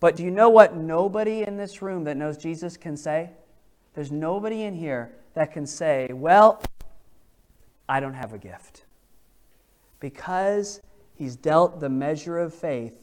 [0.01, 3.31] But do you know what nobody in this room that knows Jesus can say?
[3.95, 6.63] There's nobody in here that can say, well,
[7.89, 8.85] I don't have a gift
[10.01, 10.81] because
[11.15, 12.95] he's dealt the measure of faith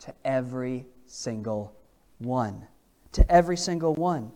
[0.00, 1.74] to every single
[2.18, 2.66] one.
[3.12, 4.32] To every single one.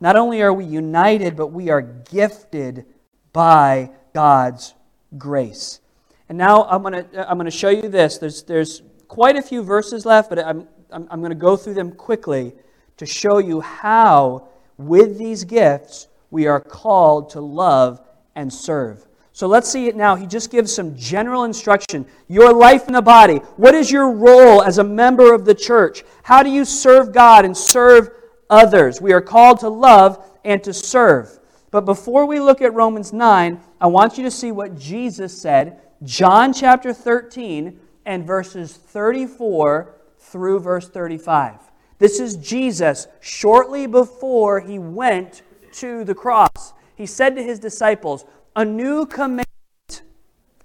[0.00, 2.84] Not only are we united, but we are gifted
[3.32, 4.74] by God's
[5.16, 5.80] grace.
[6.28, 8.18] And now I'm going to I'm going to show you this.
[8.18, 11.74] There's, there's quite a few verses left, but I'm, I'm, I'm going to go through
[11.74, 12.52] them quickly
[12.98, 18.00] to show you how, with these gifts, we are called to love
[18.34, 19.06] and serve.
[19.38, 20.16] So let's see it now.
[20.16, 22.04] He just gives some general instruction.
[22.26, 23.36] Your life in the body.
[23.56, 26.02] What is your role as a member of the church?
[26.24, 28.10] How do you serve God and serve
[28.50, 29.00] others?
[29.00, 31.38] We are called to love and to serve.
[31.70, 35.82] But before we look at Romans 9, I want you to see what Jesus said,
[36.02, 41.60] John chapter 13 and verses 34 through verse 35.
[42.00, 45.42] This is Jesus shortly before he went
[45.74, 46.72] to the cross.
[46.96, 48.24] He said to his disciples,
[48.58, 49.46] a new command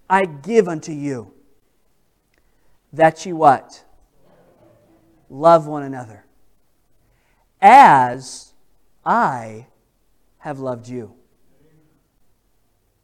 [0.09, 1.31] I give unto you.
[2.91, 3.83] That you what?
[5.29, 6.25] Love one another.
[7.61, 8.53] As
[9.05, 9.67] I
[10.39, 11.13] have loved you.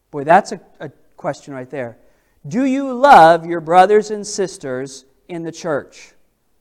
[0.10, 1.99] Boy, that's a, a question right there.
[2.47, 6.13] Do you love your brothers and sisters in the church?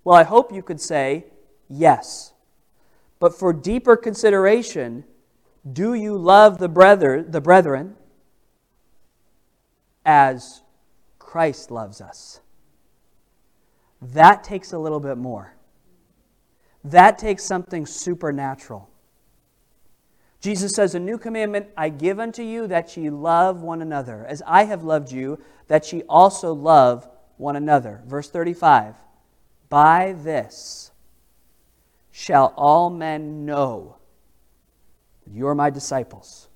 [0.05, 1.25] Well, I hope you could say
[1.67, 2.35] yes.
[3.21, 5.05] But for deeper consideration,
[5.73, 7.97] do you love the brother, the brethren
[10.09, 10.63] as
[11.19, 12.41] Christ loves us.
[14.01, 15.55] That takes a little bit more.
[16.83, 18.89] That takes something supernatural.
[20.41, 24.43] Jesus says, A new commandment I give unto you that ye love one another, as
[24.47, 28.01] I have loved you, that ye also love one another.
[28.07, 28.95] Verse 35
[29.69, 30.91] By this
[32.11, 33.97] shall all men know
[35.27, 36.49] that you are my disciples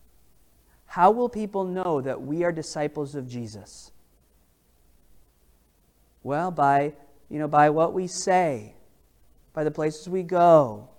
[0.93, 3.93] how will people know that we are disciples of Jesus?
[6.22, 6.93] Well, by,
[7.30, 8.74] you know, by what we say,
[9.55, 10.90] by the places we go,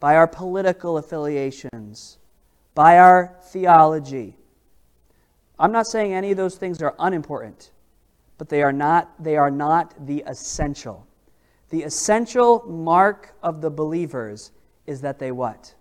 [0.00, 2.16] by our political affiliations,
[2.74, 4.38] by our theology.
[5.58, 7.70] I'm not saying any of those things are unimportant,
[8.38, 11.06] but they are not, they are not the essential.
[11.68, 14.52] The essential mark of the believers
[14.86, 15.74] is that they what?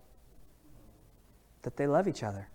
[1.62, 2.51] That they love each other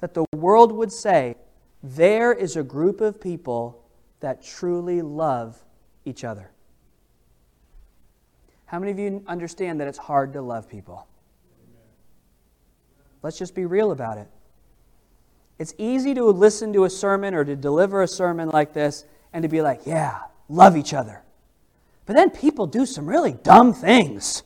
[0.00, 1.36] that the world would say,
[1.82, 3.84] there is a group of people
[4.20, 5.62] that truly love
[6.04, 6.50] each other.
[8.66, 11.06] How many of you understand that it's hard to love people?
[13.22, 14.28] Let's just be real about it.
[15.58, 19.42] It's easy to listen to a sermon or to deliver a sermon like this and
[19.42, 20.18] to be like, yeah,
[20.48, 21.22] love each other.
[22.04, 24.42] But then people do some really dumb things.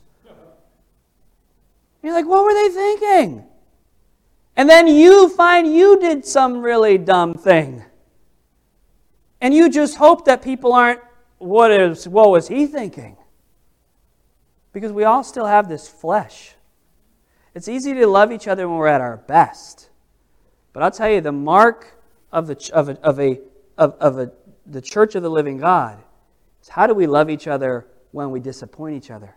[2.03, 3.45] You're like, what were they thinking?
[4.61, 7.83] And then you find you did some really dumb thing.
[9.41, 11.01] And you just hope that people aren't,
[11.39, 13.17] what is what was he thinking?
[14.75, 16.57] Because we all still have this flesh.
[17.55, 19.89] It's easy to love each other when we're at our best.
[20.75, 21.95] But I'll tell you, the mark
[22.31, 23.41] of, the, of, a, of, a,
[23.79, 24.31] of, of a,
[24.67, 26.03] the church of the living God
[26.61, 29.35] is how do we love each other when we disappoint each other?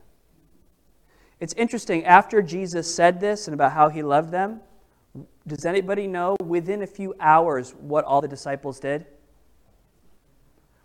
[1.39, 4.59] It's interesting, after Jesus said this and about how he loved them,
[5.47, 9.05] does anybody know within a few hours what all the disciples did?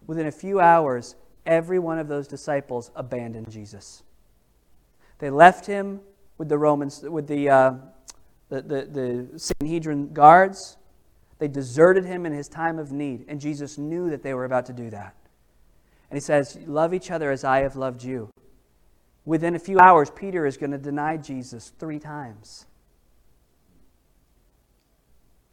[0.06, 1.14] Within a few hours,
[1.46, 4.02] every one of those disciples abandoned Jesus.
[5.18, 6.00] They left him
[6.38, 7.72] with the Romans, with the, uh,
[8.48, 10.76] the, the, the Sanhedrin guards.
[11.38, 14.66] They deserted him in his time of need, and Jesus knew that they were about
[14.66, 15.14] to do that.
[16.10, 18.30] And he says, Love each other as I have loved you.
[19.24, 22.66] Within a few hours, Peter is going to deny Jesus three times.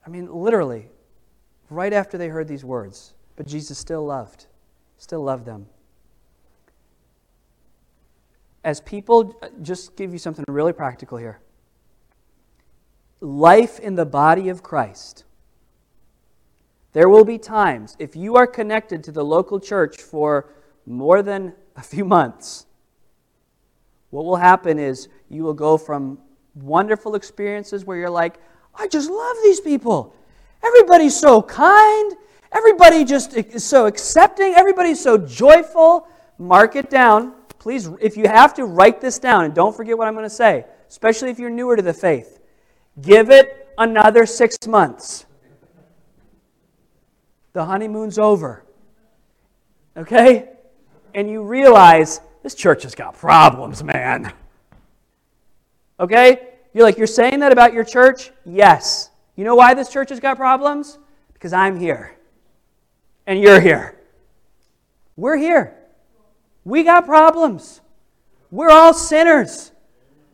[0.06, 0.90] I mean, literally,
[1.70, 3.14] right after they heard these words.
[3.36, 4.46] But Jesus still loved,
[4.98, 5.66] still loved them.
[8.64, 11.40] As people, just give you something really practical here.
[13.20, 15.24] Life in the body of Christ.
[16.94, 20.50] There will be times, if you are connected to the local church for
[20.86, 22.66] more than a few months,
[24.12, 26.20] what will happen is you will go from
[26.54, 28.40] wonderful experiences where you're like,
[28.78, 30.14] I just love these people.
[30.64, 32.14] Everybody's so kind.
[32.52, 34.54] Everybody just is so accepting.
[34.54, 36.08] Everybody's so joyful.
[36.38, 37.34] Mark it down.
[37.60, 40.30] Please, if you have to, write this down and don't forget what I'm going to
[40.30, 42.40] say, especially if you're newer to the faith.
[43.02, 45.26] Give it another six months.
[47.54, 48.64] The honeymoon's over.
[49.98, 50.50] Okay?
[51.14, 54.34] And you realize this church has got problems, man.
[56.00, 56.55] Okay?
[56.76, 58.32] You're like, you're saying that about your church?
[58.46, 59.10] Yes.
[59.38, 61.00] You know why this church has got problems?
[61.32, 62.18] Because I'm here.
[63.26, 63.98] And you're here.
[65.16, 65.74] We're here.
[66.66, 67.80] We got problems.
[68.52, 69.72] We're all sinners.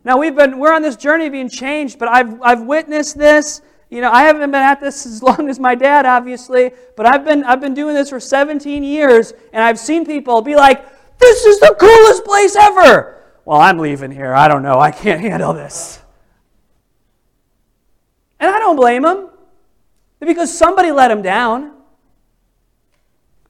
[0.03, 3.61] Now we've been we're on this journey of being changed, but I've I've witnessed this.
[3.91, 7.23] You know, I haven't been at this as long as my dad, obviously, but I've
[7.23, 10.83] been I've been doing this for 17 years, and I've seen people be like,
[11.19, 14.33] "This is the coolest place ever." Well, I'm leaving here.
[14.33, 14.79] I don't know.
[14.79, 15.99] I can't handle this.
[18.41, 19.29] And I don't blame them
[20.19, 21.73] because somebody let them down.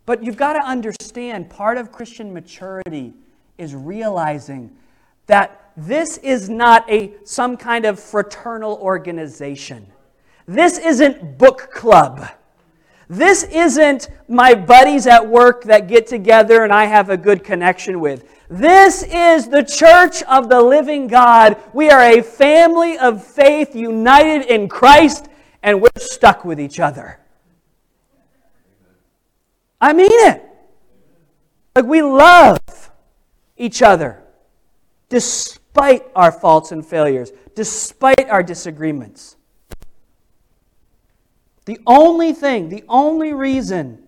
[0.05, 3.13] But you've got to understand part of Christian maturity
[3.57, 4.75] is realizing
[5.27, 9.87] that this is not a some kind of fraternal organization.
[10.45, 12.27] This isn't book club.
[13.07, 18.01] This isn't my buddies at work that get together and I have a good connection
[18.01, 18.29] with.
[18.51, 21.55] This is the church of the living God.
[21.71, 25.27] We are a family of faith united in Christ,
[25.63, 27.17] and we're stuck with each other.
[29.79, 30.43] I mean it.
[31.77, 32.59] Like we love
[33.55, 34.21] each other
[35.07, 39.37] despite our faults and failures, despite our disagreements.
[41.63, 44.07] The only thing, the only reason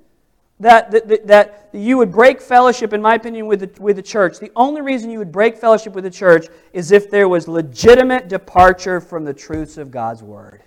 [0.63, 4.39] that, that, that you would break fellowship, in my opinion, with the, with the church,
[4.39, 8.27] the only reason you would break fellowship with the church is if there was legitimate
[8.27, 10.63] departure from the truths of God's Word.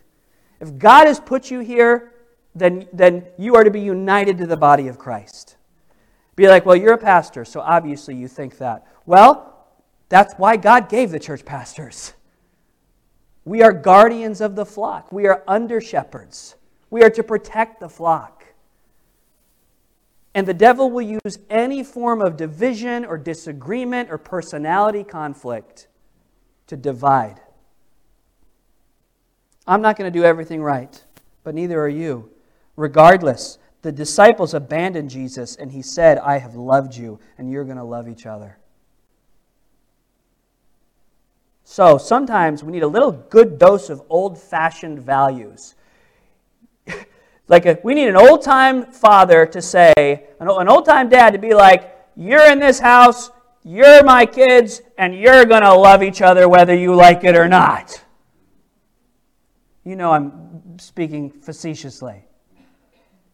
[0.61, 2.13] If God has put you here,
[2.55, 5.57] then, then you are to be united to the body of Christ.
[6.37, 8.87] Be like, well, you're a pastor, so obviously you think that.
[9.07, 9.67] Well,
[10.09, 12.15] that's why God gave the church pastors.
[13.45, 16.57] We are guardians of the flock, we are under shepherds.
[16.91, 18.36] We are to protect the flock.
[20.37, 25.89] And the devil will use any form of division or disagreement or personality conflict
[26.67, 27.41] to divide.
[29.67, 31.03] I'm not going to do everything right,
[31.43, 32.29] but neither are you.
[32.77, 37.79] Regardless, the disciples abandoned Jesus and he said, I have loved you, and you're going
[37.79, 38.59] to love each other.
[41.65, 45.77] So sometimes we need a little good dose of old fashioned values
[47.49, 51.31] like a, we need an old time father to say, an, an old time dad
[51.31, 53.31] to be like, you're in this house,
[53.63, 57.49] you're my kids, and you're going to love each other whether you like it or
[57.49, 58.03] not.
[59.85, 62.25] You know I'm speaking facetiously.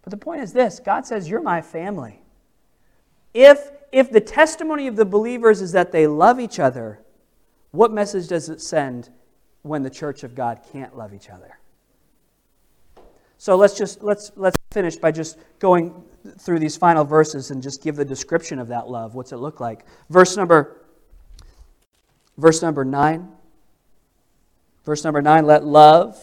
[0.03, 2.21] But the point is this God says, You're my family.
[3.33, 7.01] If, if the testimony of the believers is that they love each other,
[7.71, 9.09] what message does it send
[9.63, 11.59] when the church of God can't love each other?
[13.43, 16.05] So let's just let's let's finish by just going
[16.39, 19.17] through these final verses and just give the description of that love.
[19.17, 19.85] What's it look like?
[20.11, 20.77] Verse number
[22.39, 23.29] verse number 9.
[24.85, 26.17] Verse number 9, let love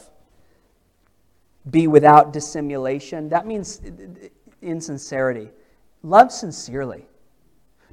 [1.69, 3.27] be without dissimulation.
[3.27, 3.81] That means
[4.61, 5.49] insincerity.
[6.03, 7.05] Love sincerely.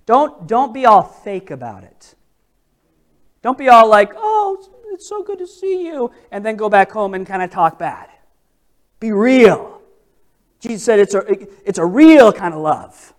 [0.06, 2.14] Don't, don't be all fake about it.
[3.42, 6.92] Don't be all like, oh, it's so good to see you, and then go back
[6.92, 8.08] home and kind of talk bad.
[9.00, 9.80] Be real.
[10.60, 11.22] Jesus said it's a,
[11.64, 13.14] it's a real kind of love.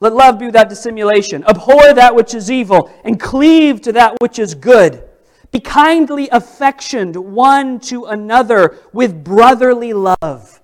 [0.00, 1.44] Let love be without dissimulation.
[1.44, 5.02] Abhor that which is evil and cleave to that which is good.
[5.52, 10.60] Be kindly affectioned one to another with brotherly love.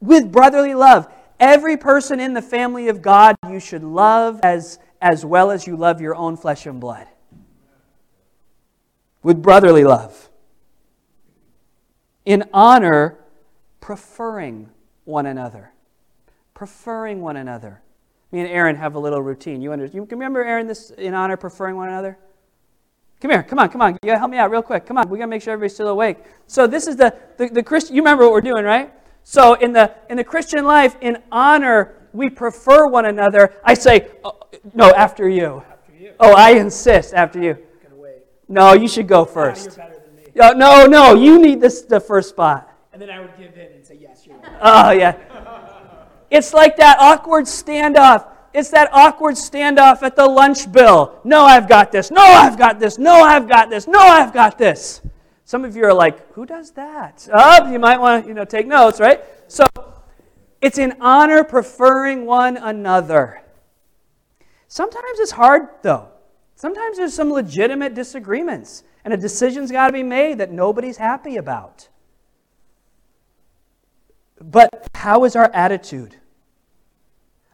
[0.00, 1.12] With brotherly love.
[1.40, 5.76] Every person in the family of God you should love as, as well as you
[5.76, 7.08] love your own flesh and blood.
[9.22, 10.30] With brotherly love.
[12.26, 13.18] In honor,
[13.80, 14.68] preferring
[15.04, 15.72] one another.
[16.54, 17.80] Preferring one another.
[18.32, 19.62] Me and Aaron have a little routine.
[19.62, 22.18] You, under, you remember Aaron this in honor preferring one another?
[23.20, 23.92] Come here, come on, come on.
[23.94, 24.84] You gotta help me out real quick.
[24.84, 26.18] Come on, we gotta make sure everybody's still awake.
[26.48, 28.92] So this is the, the, the Christian, you remember what we're doing, right?
[29.22, 33.54] So in the in the Christian life, in honor, we prefer one another.
[33.64, 34.38] I say, oh,
[34.74, 35.64] no, after you.
[35.68, 36.12] after you.
[36.20, 37.58] Oh, I insist after you.
[38.48, 39.78] No, you should go first.
[40.36, 42.70] No, no, no, you need this the first spot.
[42.92, 44.52] And then I would give in and say, yes, you're right.
[44.60, 45.16] Oh yeah.
[46.30, 48.28] it's like that awkward standoff.
[48.52, 51.18] It's that awkward standoff at the lunch bill.
[51.24, 52.10] No, I've got this.
[52.10, 52.98] No, I've got this.
[52.98, 53.88] No, I've got this.
[53.88, 55.00] No, I've got this.
[55.44, 57.26] Some of you are like, who does that?
[57.32, 59.22] Oh, you might want to you know, take notes, right?
[59.48, 59.66] So
[60.60, 63.42] it's in honor preferring one another.
[64.68, 66.08] Sometimes it's hard, though.
[66.56, 71.36] Sometimes there's some legitimate disagreements, and a decision's got to be made that nobody's happy
[71.36, 71.88] about.
[74.40, 76.16] But how is our attitude?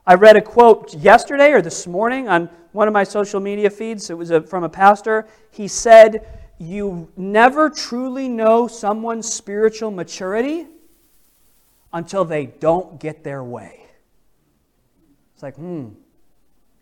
[0.06, 4.08] I read a quote yesterday or this morning on one of my social media feeds.
[4.08, 5.28] It was a, from a pastor.
[5.50, 6.26] He said,
[6.58, 10.68] You never truly know someone's spiritual maturity
[11.92, 13.84] until they don't get their way.
[15.34, 15.88] It's like, hmm,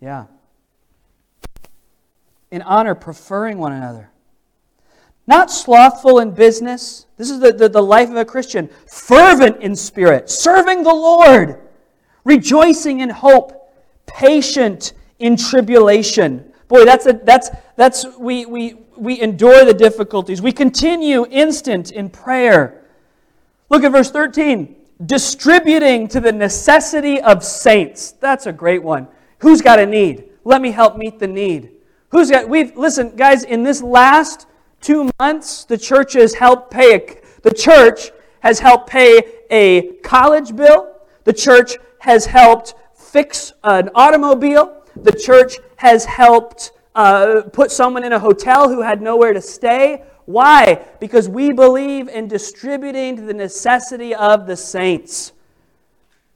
[0.01, 0.27] yeah.
[2.53, 4.11] In honor, preferring one another.
[5.31, 7.07] Not slothful in business.
[7.17, 8.69] This is the, the, the life of a Christian.
[8.87, 11.61] Fervent in spirit, serving the Lord
[12.25, 13.53] rejoicing in hope,
[14.07, 16.53] patient in tribulation.
[16.69, 20.41] Boy, that's a, that's that's we we we endure the difficulties.
[20.41, 22.85] We continue instant in prayer.
[23.69, 24.77] Look at verse 13.
[25.07, 28.13] Distributing to the necessity of saints.
[28.13, 29.09] That's a great one.
[29.39, 30.25] Who's got a need?
[30.45, 31.71] Let me help meet the need.
[32.11, 34.47] Who's got we've listen, guys, in this last
[34.81, 38.11] two months, the church has helped pay a, the church
[38.41, 40.95] has helped pay a college bill.
[41.25, 44.83] The church has helped fix an automobile.
[44.97, 50.03] The church has helped uh, put someone in a hotel who had nowhere to stay.
[50.25, 50.85] Why?
[51.01, 55.33] Because we believe in distributing the necessity of the saints.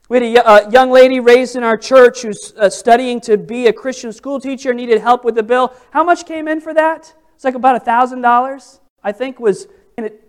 [0.07, 3.67] We had a uh, young lady raised in our church who's uh, studying to be
[3.67, 5.73] a Christian school teacher, needed help with the bill.
[5.91, 7.13] How much came in for that?
[7.35, 9.67] It's like about $1,000, I think was
[9.97, 10.21] in it.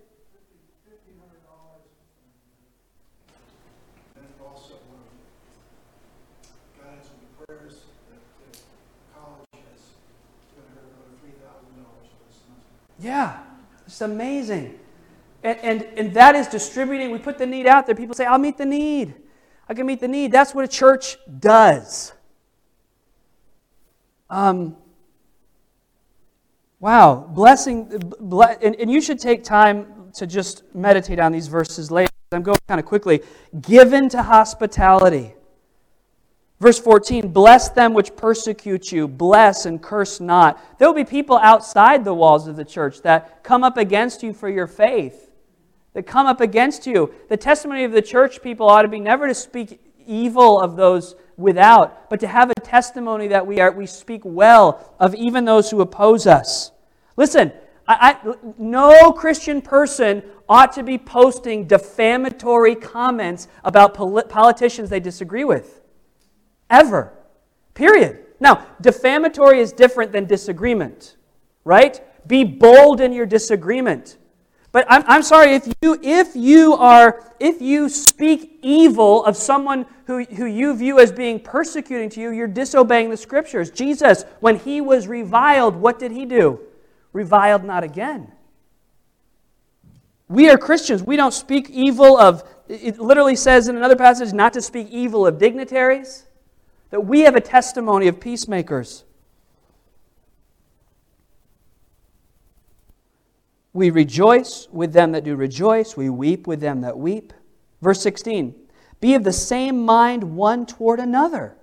[12.98, 13.38] Yeah,
[13.86, 14.78] it's amazing.
[15.44, 17.12] And, and, and that is distributing.
[17.12, 17.94] We put the need out there.
[17.94, 19.14] People say, I'll meet the need.
[19.68, 20.32] I can meet the need.
[20.32, 22.12] That's what a church does.
[24.28, 24.76] Um,
[26.80, 27.90] wow, blessing.
[28.20, 32.10] Uh, and, and you should take time to just meditate on these verses later.
[32.32, 33.22] I'm going kind of quickly.
[33.60, 35.34] Given to hospitality.
[36.58, 40.78] Verse 14, bless them which persecute you, bless and curse not.
[40.78, 44.32] There will be people outside the walls of the church that come up against you
[44.32, 45.30] for your faith,
[45.92, 47.12] that come up against you.
[47.28, 51.14] The testimony of the church people ought to be never to speak evil of those
[51.36, 55.70] without, but to have a testimony that we, are, we speak well of even those
[55.70, 56.72] who oppose us.
[57.16, 57.52] Listen,
[57.88, 65.44] I, I, no Christian person ought to be posting defamatory comments about politicians they disagree
[65.44, 65.80] with.
[66.70, 67.12] Ever.
[67.74, 68.24] Period.
[68.40, 71.16] Now, defamatory is different than disagreement,
[71.64, 72.00] right?
[72.26, 74.18] Be bold in your disagreement.
[74.72, 79.86] But I'm, I'm sorry, if you, if you are, if you speak evil of someone
[80.06, 83.70] who, who you view as being persecuting to you, you're disobeying the scriptures.
[83.70, 86.60] Jesus, when he was reviled, what did he do?
[87.12, 88.30] Reviled not again.
[90.28, 91.02] We are Christians.
[91.02, 95.26] We don't speak evil of, it literally says in another passage, not to speak evil
[95.26, 96.24] of dignitaries
[96.90, 99.04] that we have a testimony of peacemakers.
[103.72, 107.32] We rejoice with them that do rejoice, we weep with them that weep.
[107.82, 108.54] Verse 16
[109.00, 111.56] Be of the same mind one toward another.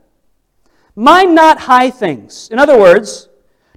[0.95, 2.49] Mind not high things.
[2.51, 3.27] In other words,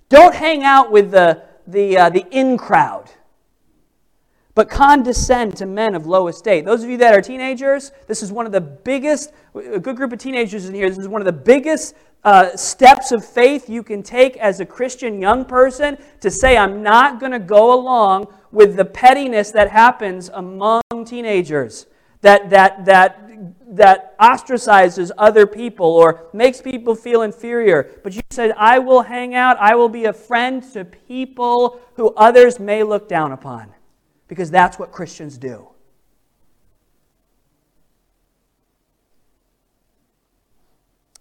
[0.08, 3.10] don't hang out with the, the, uh, the in crowd,
[4.54, 6.64] but condescend to men of low estate.
[6.64, 10.12] Those of you that are teenagers, this is one of the biggest, a good group
[10.12, 11.94] of teenagers in here, this is one of the biggest
[12.24, 16.82] uh, steps of faith you can take as a Christian young person to say, I'm
[16.82, 21.86] not going to go along with the pettiness that happens among teenagers
[22.22, 23.22] that, that, that,
[23.68, 28.00] that ostracizes other people or makes people feel inferior.
[28.02, 32.14] But you said, I will hang out, I will be a friend to people who
[32.14, 33.72] others may look down upon.
[34.28, 35.68] Because that's what Christians do.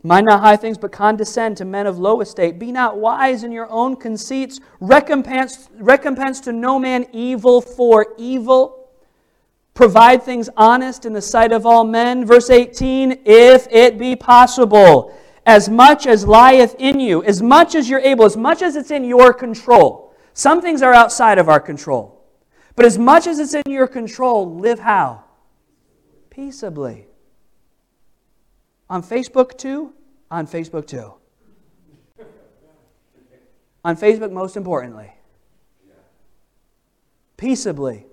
[0.06, 2.60] Mind not high things, but condescend to men of low estate.
[2.60, 4.60] Be not wise in your own conceits.
[4.80, 8.85] Recompense, recompense to no man evil for evil.
[9.76, 12.26] Provide things honest in the sight of all men.
[12.26, 15.16] Verse 18 If it be possible,
[15.46, 18.90] as much as lieth in you, as much as you're able, as much as it's
[18.90, 20.16] in your control.
[20.34, 22.24] Some things are outside of our control.
[22.76, 25.24] But as much as it's in your control, live how?
[26.30, 27.08] Peaceably.
[28.90, 29.94] On Facebook too?
[30.32, 31.14] On Facebook too.
[33.84, 35.12] On Facebook, most importantly.
[37.38, 38.08] Peaceably.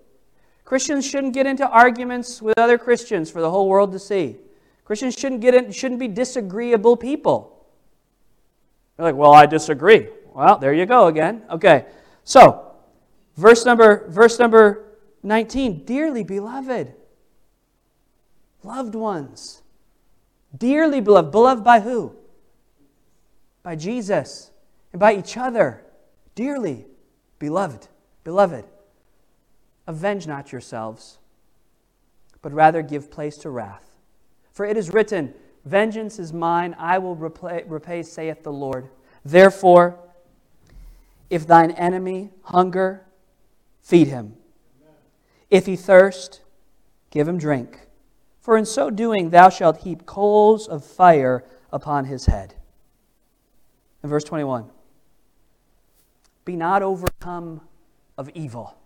[0.72, 4.38] Christians shouldn't get into arguments with other Christians for the whole world to see.
[4.86, 7.66] Christians shouldn't get in, shouldn't be disagreeable people.
[8.96, 10.08] They're like, well, I disagree.
[10.32, 11.42] Well, there you go again.
[11.50, 11.84] Okay.
[12.24, 12.72] So,
[13.36, 14.86] verse number verse number
[15.22, 16.94] 19, dearly beloved,
[18.62, 19.60] loved ones.
[20.56, 21.30] Dearly beloved.
[21.32, 22.16] Beloved by who?
[23.62, 24.50] By Jesus
[24.90, 25.84] and by each other.
[26.34, 26.86] Dearly
[27.38, 27.88] beloved.
[28.24, 28.64] Beloved.
[29.86, 31.18] Avenge not yourselves,
[32.40, 33.90] but rather give place to wrath.
[34.52, 38.88] For it is written, Vengeance is mine, I will repay, repay saith the Lord.
[39.24, 39.98] Therefore,
[41.30, 43.06] if thine enemy hunger,
[43.80, 44.34] feed him.
[45.50, 46.40] If he thirst,
[47.10, 47.88] give him drink
[48.42, 52.54] for in so doing thou shalt heap coals of fire upon his head.
[54.02, 54.68] In verse 21,
[56.44, 57.60] be not overcome
[58.18, 58.76] of evil,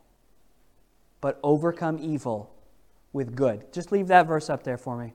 [1.27, 2.55] but overcome evil
[3.13, 3.73] with good.
[3.73, 5.13] Just leave that verse up there for me.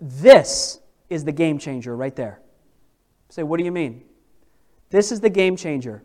[0.00, 0.80] This
[1.10, 2.40] is the game changer right there.
[3.28, 4.04] Say, what do you mean?
[4.88, 6.02] This is the game changer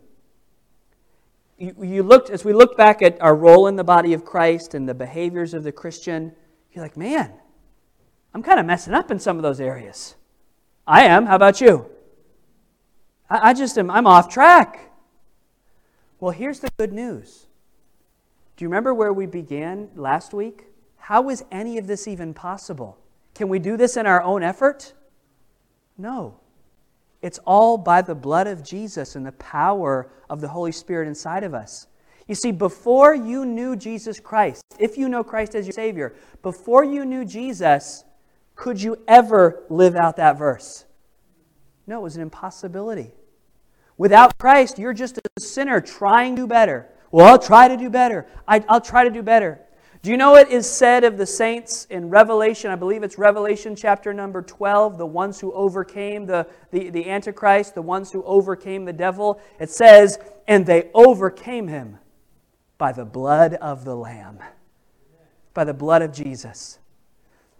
[1.58, 4.74] you, you looked, as we look back at our role in the body of Christ
[4.74, 6.32] and the behaviors of the Christian,
[6.72, 7.32] you're like, man,
[8.34, 10.16] I'm kind of messing up in some of those areas.
[10.86, 11.26] I am.
[11.26, 11.86] How about you?
[13.30, 14.92] I, I just am, I'm off track.
[16.26, 17.46] Well, here's the good news.
[18.56, 20.64] Do you remember where we began last week?
[20.96, 22.98] How is any of this even possible?
[23.36, 24.92] Can we do this in our own effort?
[25.96, 26.40] No.
[27.22, 31.44] It's all by the blood of Jesus and the power of the Holy Spirit inside
[31.44, 31.86] of us.
[32.26, 36.82] You see, before you knew Jesus Christ, if you know Christ as your Savior, before
[36.82, 38.02] you knew Jesus,
[38.56, 40.86] could you ever live out that verse?
[41.86, 43.12] No, it was an impossibility.
[43.98, 46.88] Without Christ, you're just a sinner trying to do better.
[47.10, 48.26] Well, I'll try to do better.
[48.46, 49.60] I, will try to do better.
[50.02, 52.70] Do you know what is said of the saints in Revelation?
[52.70, 57.74] I believe it's Revelation chapter number 12, the ones who overcame the, the, the Antichrist,
[57.74, 59.40] the ones who overcame the devil.
[59.58, 61.98] It says, and they overcame him
[62.78, 64.38] by the blood of the Lamb,
[65.54, 66.78] by the blood of Jesus.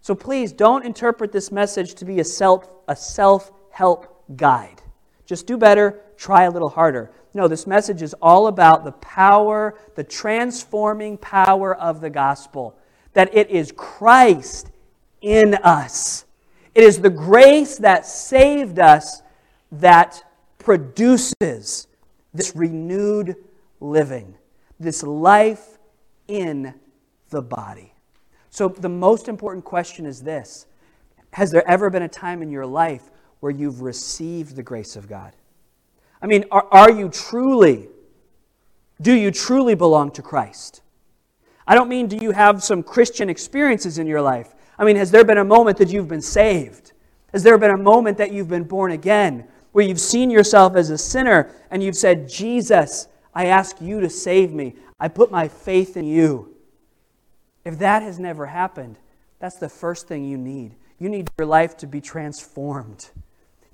[0.03, 4.83] So please don't interpret this message to be a self a self help guide.
[5.25, 7.11] Just do better, try a little harder.
[7.35, 12.79] No, this message is all about the power, the transforming power of the gospel.
[13.13, 14.71] That it is Christ
[15.21, 16.25] in us.
[16.75, 19.23] It is the grace that saved us
[19.73, 20.23] that
[20.59, 21.89] produces
[22.35, 23.37] this renewed
[23.81, 24.35] living,
[24.79, 25.79] this life
[26.29, 26.75] in
[27.31, 27.93] the body.
[28.51, 30.67] So, the most important question is this
[31.33, 33.11] Has there ever been a time in your life
[33.41, 35.35] where you've received the grace of God?
[36.21, 37.89] I mean, are, are you truly,
[39.01, 40.83] do you truly belong to Christ?
[41.67, 44.55] I don't mean do you have some Christian experiences in your life.
[44.79, 46.93] I mean, has there been a moment that you've been saved?
[47.33, 50.91] Has there been a moment that you've been born again, where you've seen yourself as
[50.91, 54.77] a sinner and you've said, Jesus, I ask you to save me.
[54.99, 56.55] I put my faith in you.
[57.65, 58.97] If that has never happened,
[59.39, 60.77] that's the first thing you need.
[60.99, 63.11] You need your life to be transformed.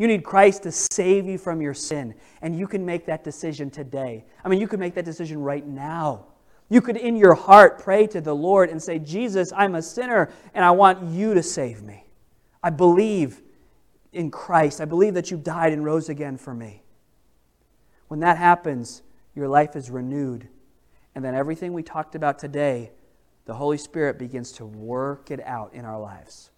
[0.03, 2.16] You need Christ to save you from your sin.
[2.40, 4.24] And you can make that decision today.
[4.44, 6.26] I mean, you could make that decision right now.
[6.68, 10.32] You could, in your heart, pray to the Lord and say, Jesus, I'm a sinner
[10.55, 12.05] and I want you to save me.
[12.64, 13.42] I believe
[14.12, 14.80] in Christ.
[14.80, 16.82] I believe that you died and rose again for me.
[18.09, 19.03] When that happens,
[19.36, 20.48] your life is renewed.
[21.14, 22.90] And then everything we talked about today,
[23.44, 26.50] the Holy Spirit begins to work it out in our lives.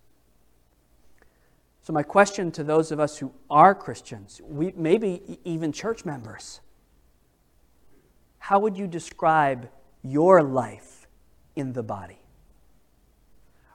[1.85, 6.63] So, my question to those of us who are Christians, we, maybe even church members,
[8.39, 9.69] how would you describe
[10.03, 11.07] your life
[11.57, 12.19] in the body?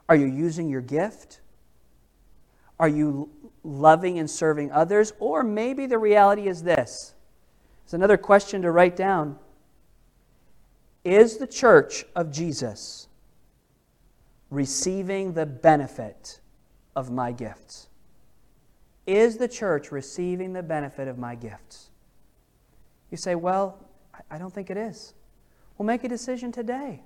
[0.08, 1.40] Are you using your gift?
[2.80, 3.30] Are you
[3.62, 5.12] loving and serving others?
[5.20, 7.14] Or maybe the reality is this.
[7.84, 9.38] It's another question to write down.
[11.04, 13.06] Is the church of Jesus
[14.50, 16.40] receiving the benefit
[16.96, 17.86] of my gifts?
[19.06, 21.90] Is the church receiving the benefit of my gifts?
[23.10, 23.78] You say, Well,
[24.30, 25.14] I don't think it is.
[25.76, 27.02] Well, make a decision today.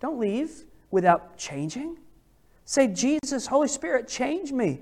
[0.00, 1.98] Don't leave without changing.
[2.64, 4.80] Say, Jesus, Holy Spirit, change me.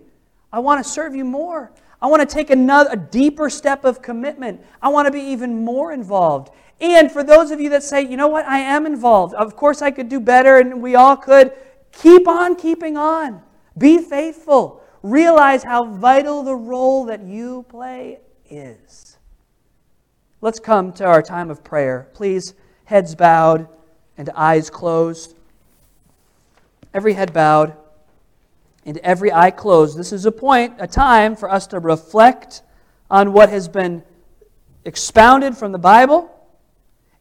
[0.52, 1.72] I want to serve you more.
[2.00, 4.60] I want to take another, a deeper step of commitment.
[4.82, 6.52] I want to be even more involved.
[6.80, 9.34] And for those of you that say, you know what, I am involved.
[9.34, 11.52] Of course, I could do better, and we all could.
[11.92, 13.42] Keep on keeping on.
[13.78, 14.81] Be faithful.
[15.02, 19.16] Realize how vital the role that you play is.
[20.40, 22.08] Let's come to our time of prayer.
[22.14, 23.68] Please, heads bowed
[24.16, 25.34] and eyes closed.
[26.94, 27.76] Every head bowed
[28.84, 29.96] and every eye closed.
[29.96, 32.62] This is a point, a time for us to reflect
[33.10, 34.02] on what has been
[34.84, 36.28] expounded from the Bible,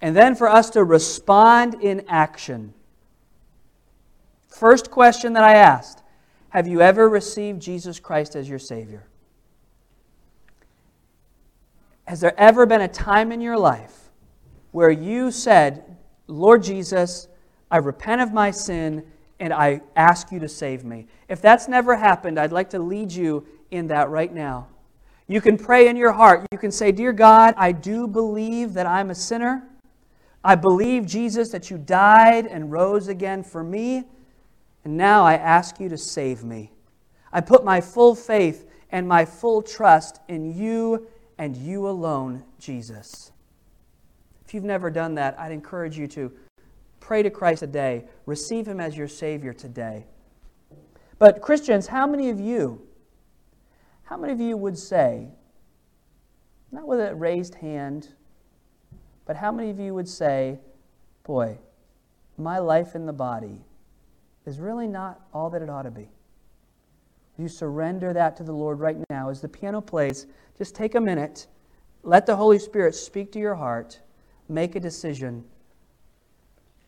[0.01, 2.73] and then for us to respond in action.
[4.47, 6.00] First question that I asked
[6.51, 9.07] Have you ever received Jesus Christ as your Savior?
[12.05, 14.09] Has there ever been a time in your life
[14.71, 15.97] where you said,
[16.27, 17.29] Lord Jesus,
[17.69, 19.05] I repent of my sin
[19.39, 21.07] and I ask you to save me.
[21.29, 24.67] If that's never happened, I'd like to lead you in that right now.
[25.27, 26.45] You can pray in your heart.
[26.51, 29.63] You can say, Dear God, I do believe that I'm a sinner.
[30.43, 34.03] I believe, Jesus, that you died and rose again for me.
[34.83, 36.71] And now I ask you to save me.
[37.31, 41.07] I put my full faith and my full trust in you
[41.37, 43.31] and you alone, Jesus.
[44.45, 46.31] If you've never done that, I'd encourage you to
[47.01, 48.05] Pray to Christ today.
[48.25, 50.05] Receive Him as your Savior today.
[51.19, 52.87] But, Christians, how many of you,
[54.03, 55.27] how many of you would say,
[56.71, 58.09] not with a raised hand,
[59.25, 60.59] but how many of you would say,
[61.23, 61.57] boy,
[62.37, 63.59] my life in the body
[64.45, 66.09] is really not all that it ought to be?
[67.37, 69.29] You surrender that to the Lord right now.
[69.29, 70.27] As the piano plays,
[70.57, 71.47] just take a minute,
[72.03, 73.99] let the Holy Spirit speak to your heart,
[74.49, 75.43] make a decision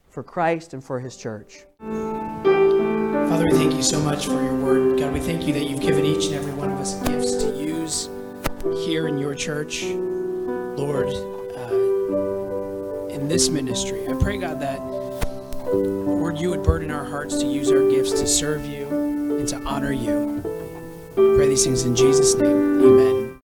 [0.09, 1.65] for Christ and for His church.
[1.79, 4.99] Father, we thank you so much for your word.
[4.99, 7.57] God, we thank you that you've given each and every one of us gifts to
[7.57, 8.09] use
[8.85, 9.85] here in your church.
[9.85, 14.79] Lord, uh, in this ministry, I pray, God, that,
[16.33, 18.87] Lord, you would burden our hearts to use our gifts to serve you
[19.37, 20.41] and to honor you.
[21.13, 22.81] pray these things in Jesus' name.
[22.81, 23.39] Amen.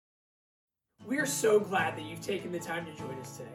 [1.04, 3.50] We are so glad that you've taken the time to join us today.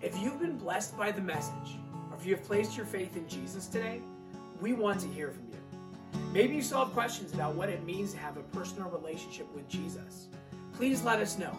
[0.00, 1.76] If you've been blessed by the message,
[2.10, 4.00] or if you have placed your faith in Jesus today,
[4.62, 6.20] we want to hear from you.
[6.32, 9.68] Maybe you still have questions about what it means to have a personal relationship with
[9.68, 10.28] Jesus.
[10.72, 11.54] Please let us know,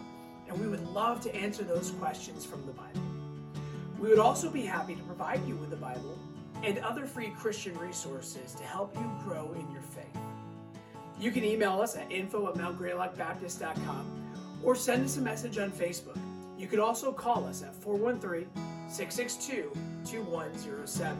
[0.48, 3.00] and we would love to answer those questions from the Bible.
[4.00, 6.18] We would also be happy to provide you with the Bible
[6.62, 10.04] and other free Christian resources to help you grow in your faith.
[11.18, 16.18] You can email us at info at mountgreylockbaptist.com or send us a message on Facebook.
[16.58, 18.48] You could also call us at 413
[18.88, 19.72] 662
[20.04, 21.16] 2107.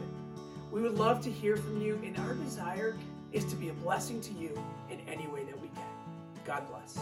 [0.71, 2.95] We would love to hear from you, and our desire
[3.31, 5.83] is to be a blessing to you in any way that we can.
[6.45, 6.99] God bless.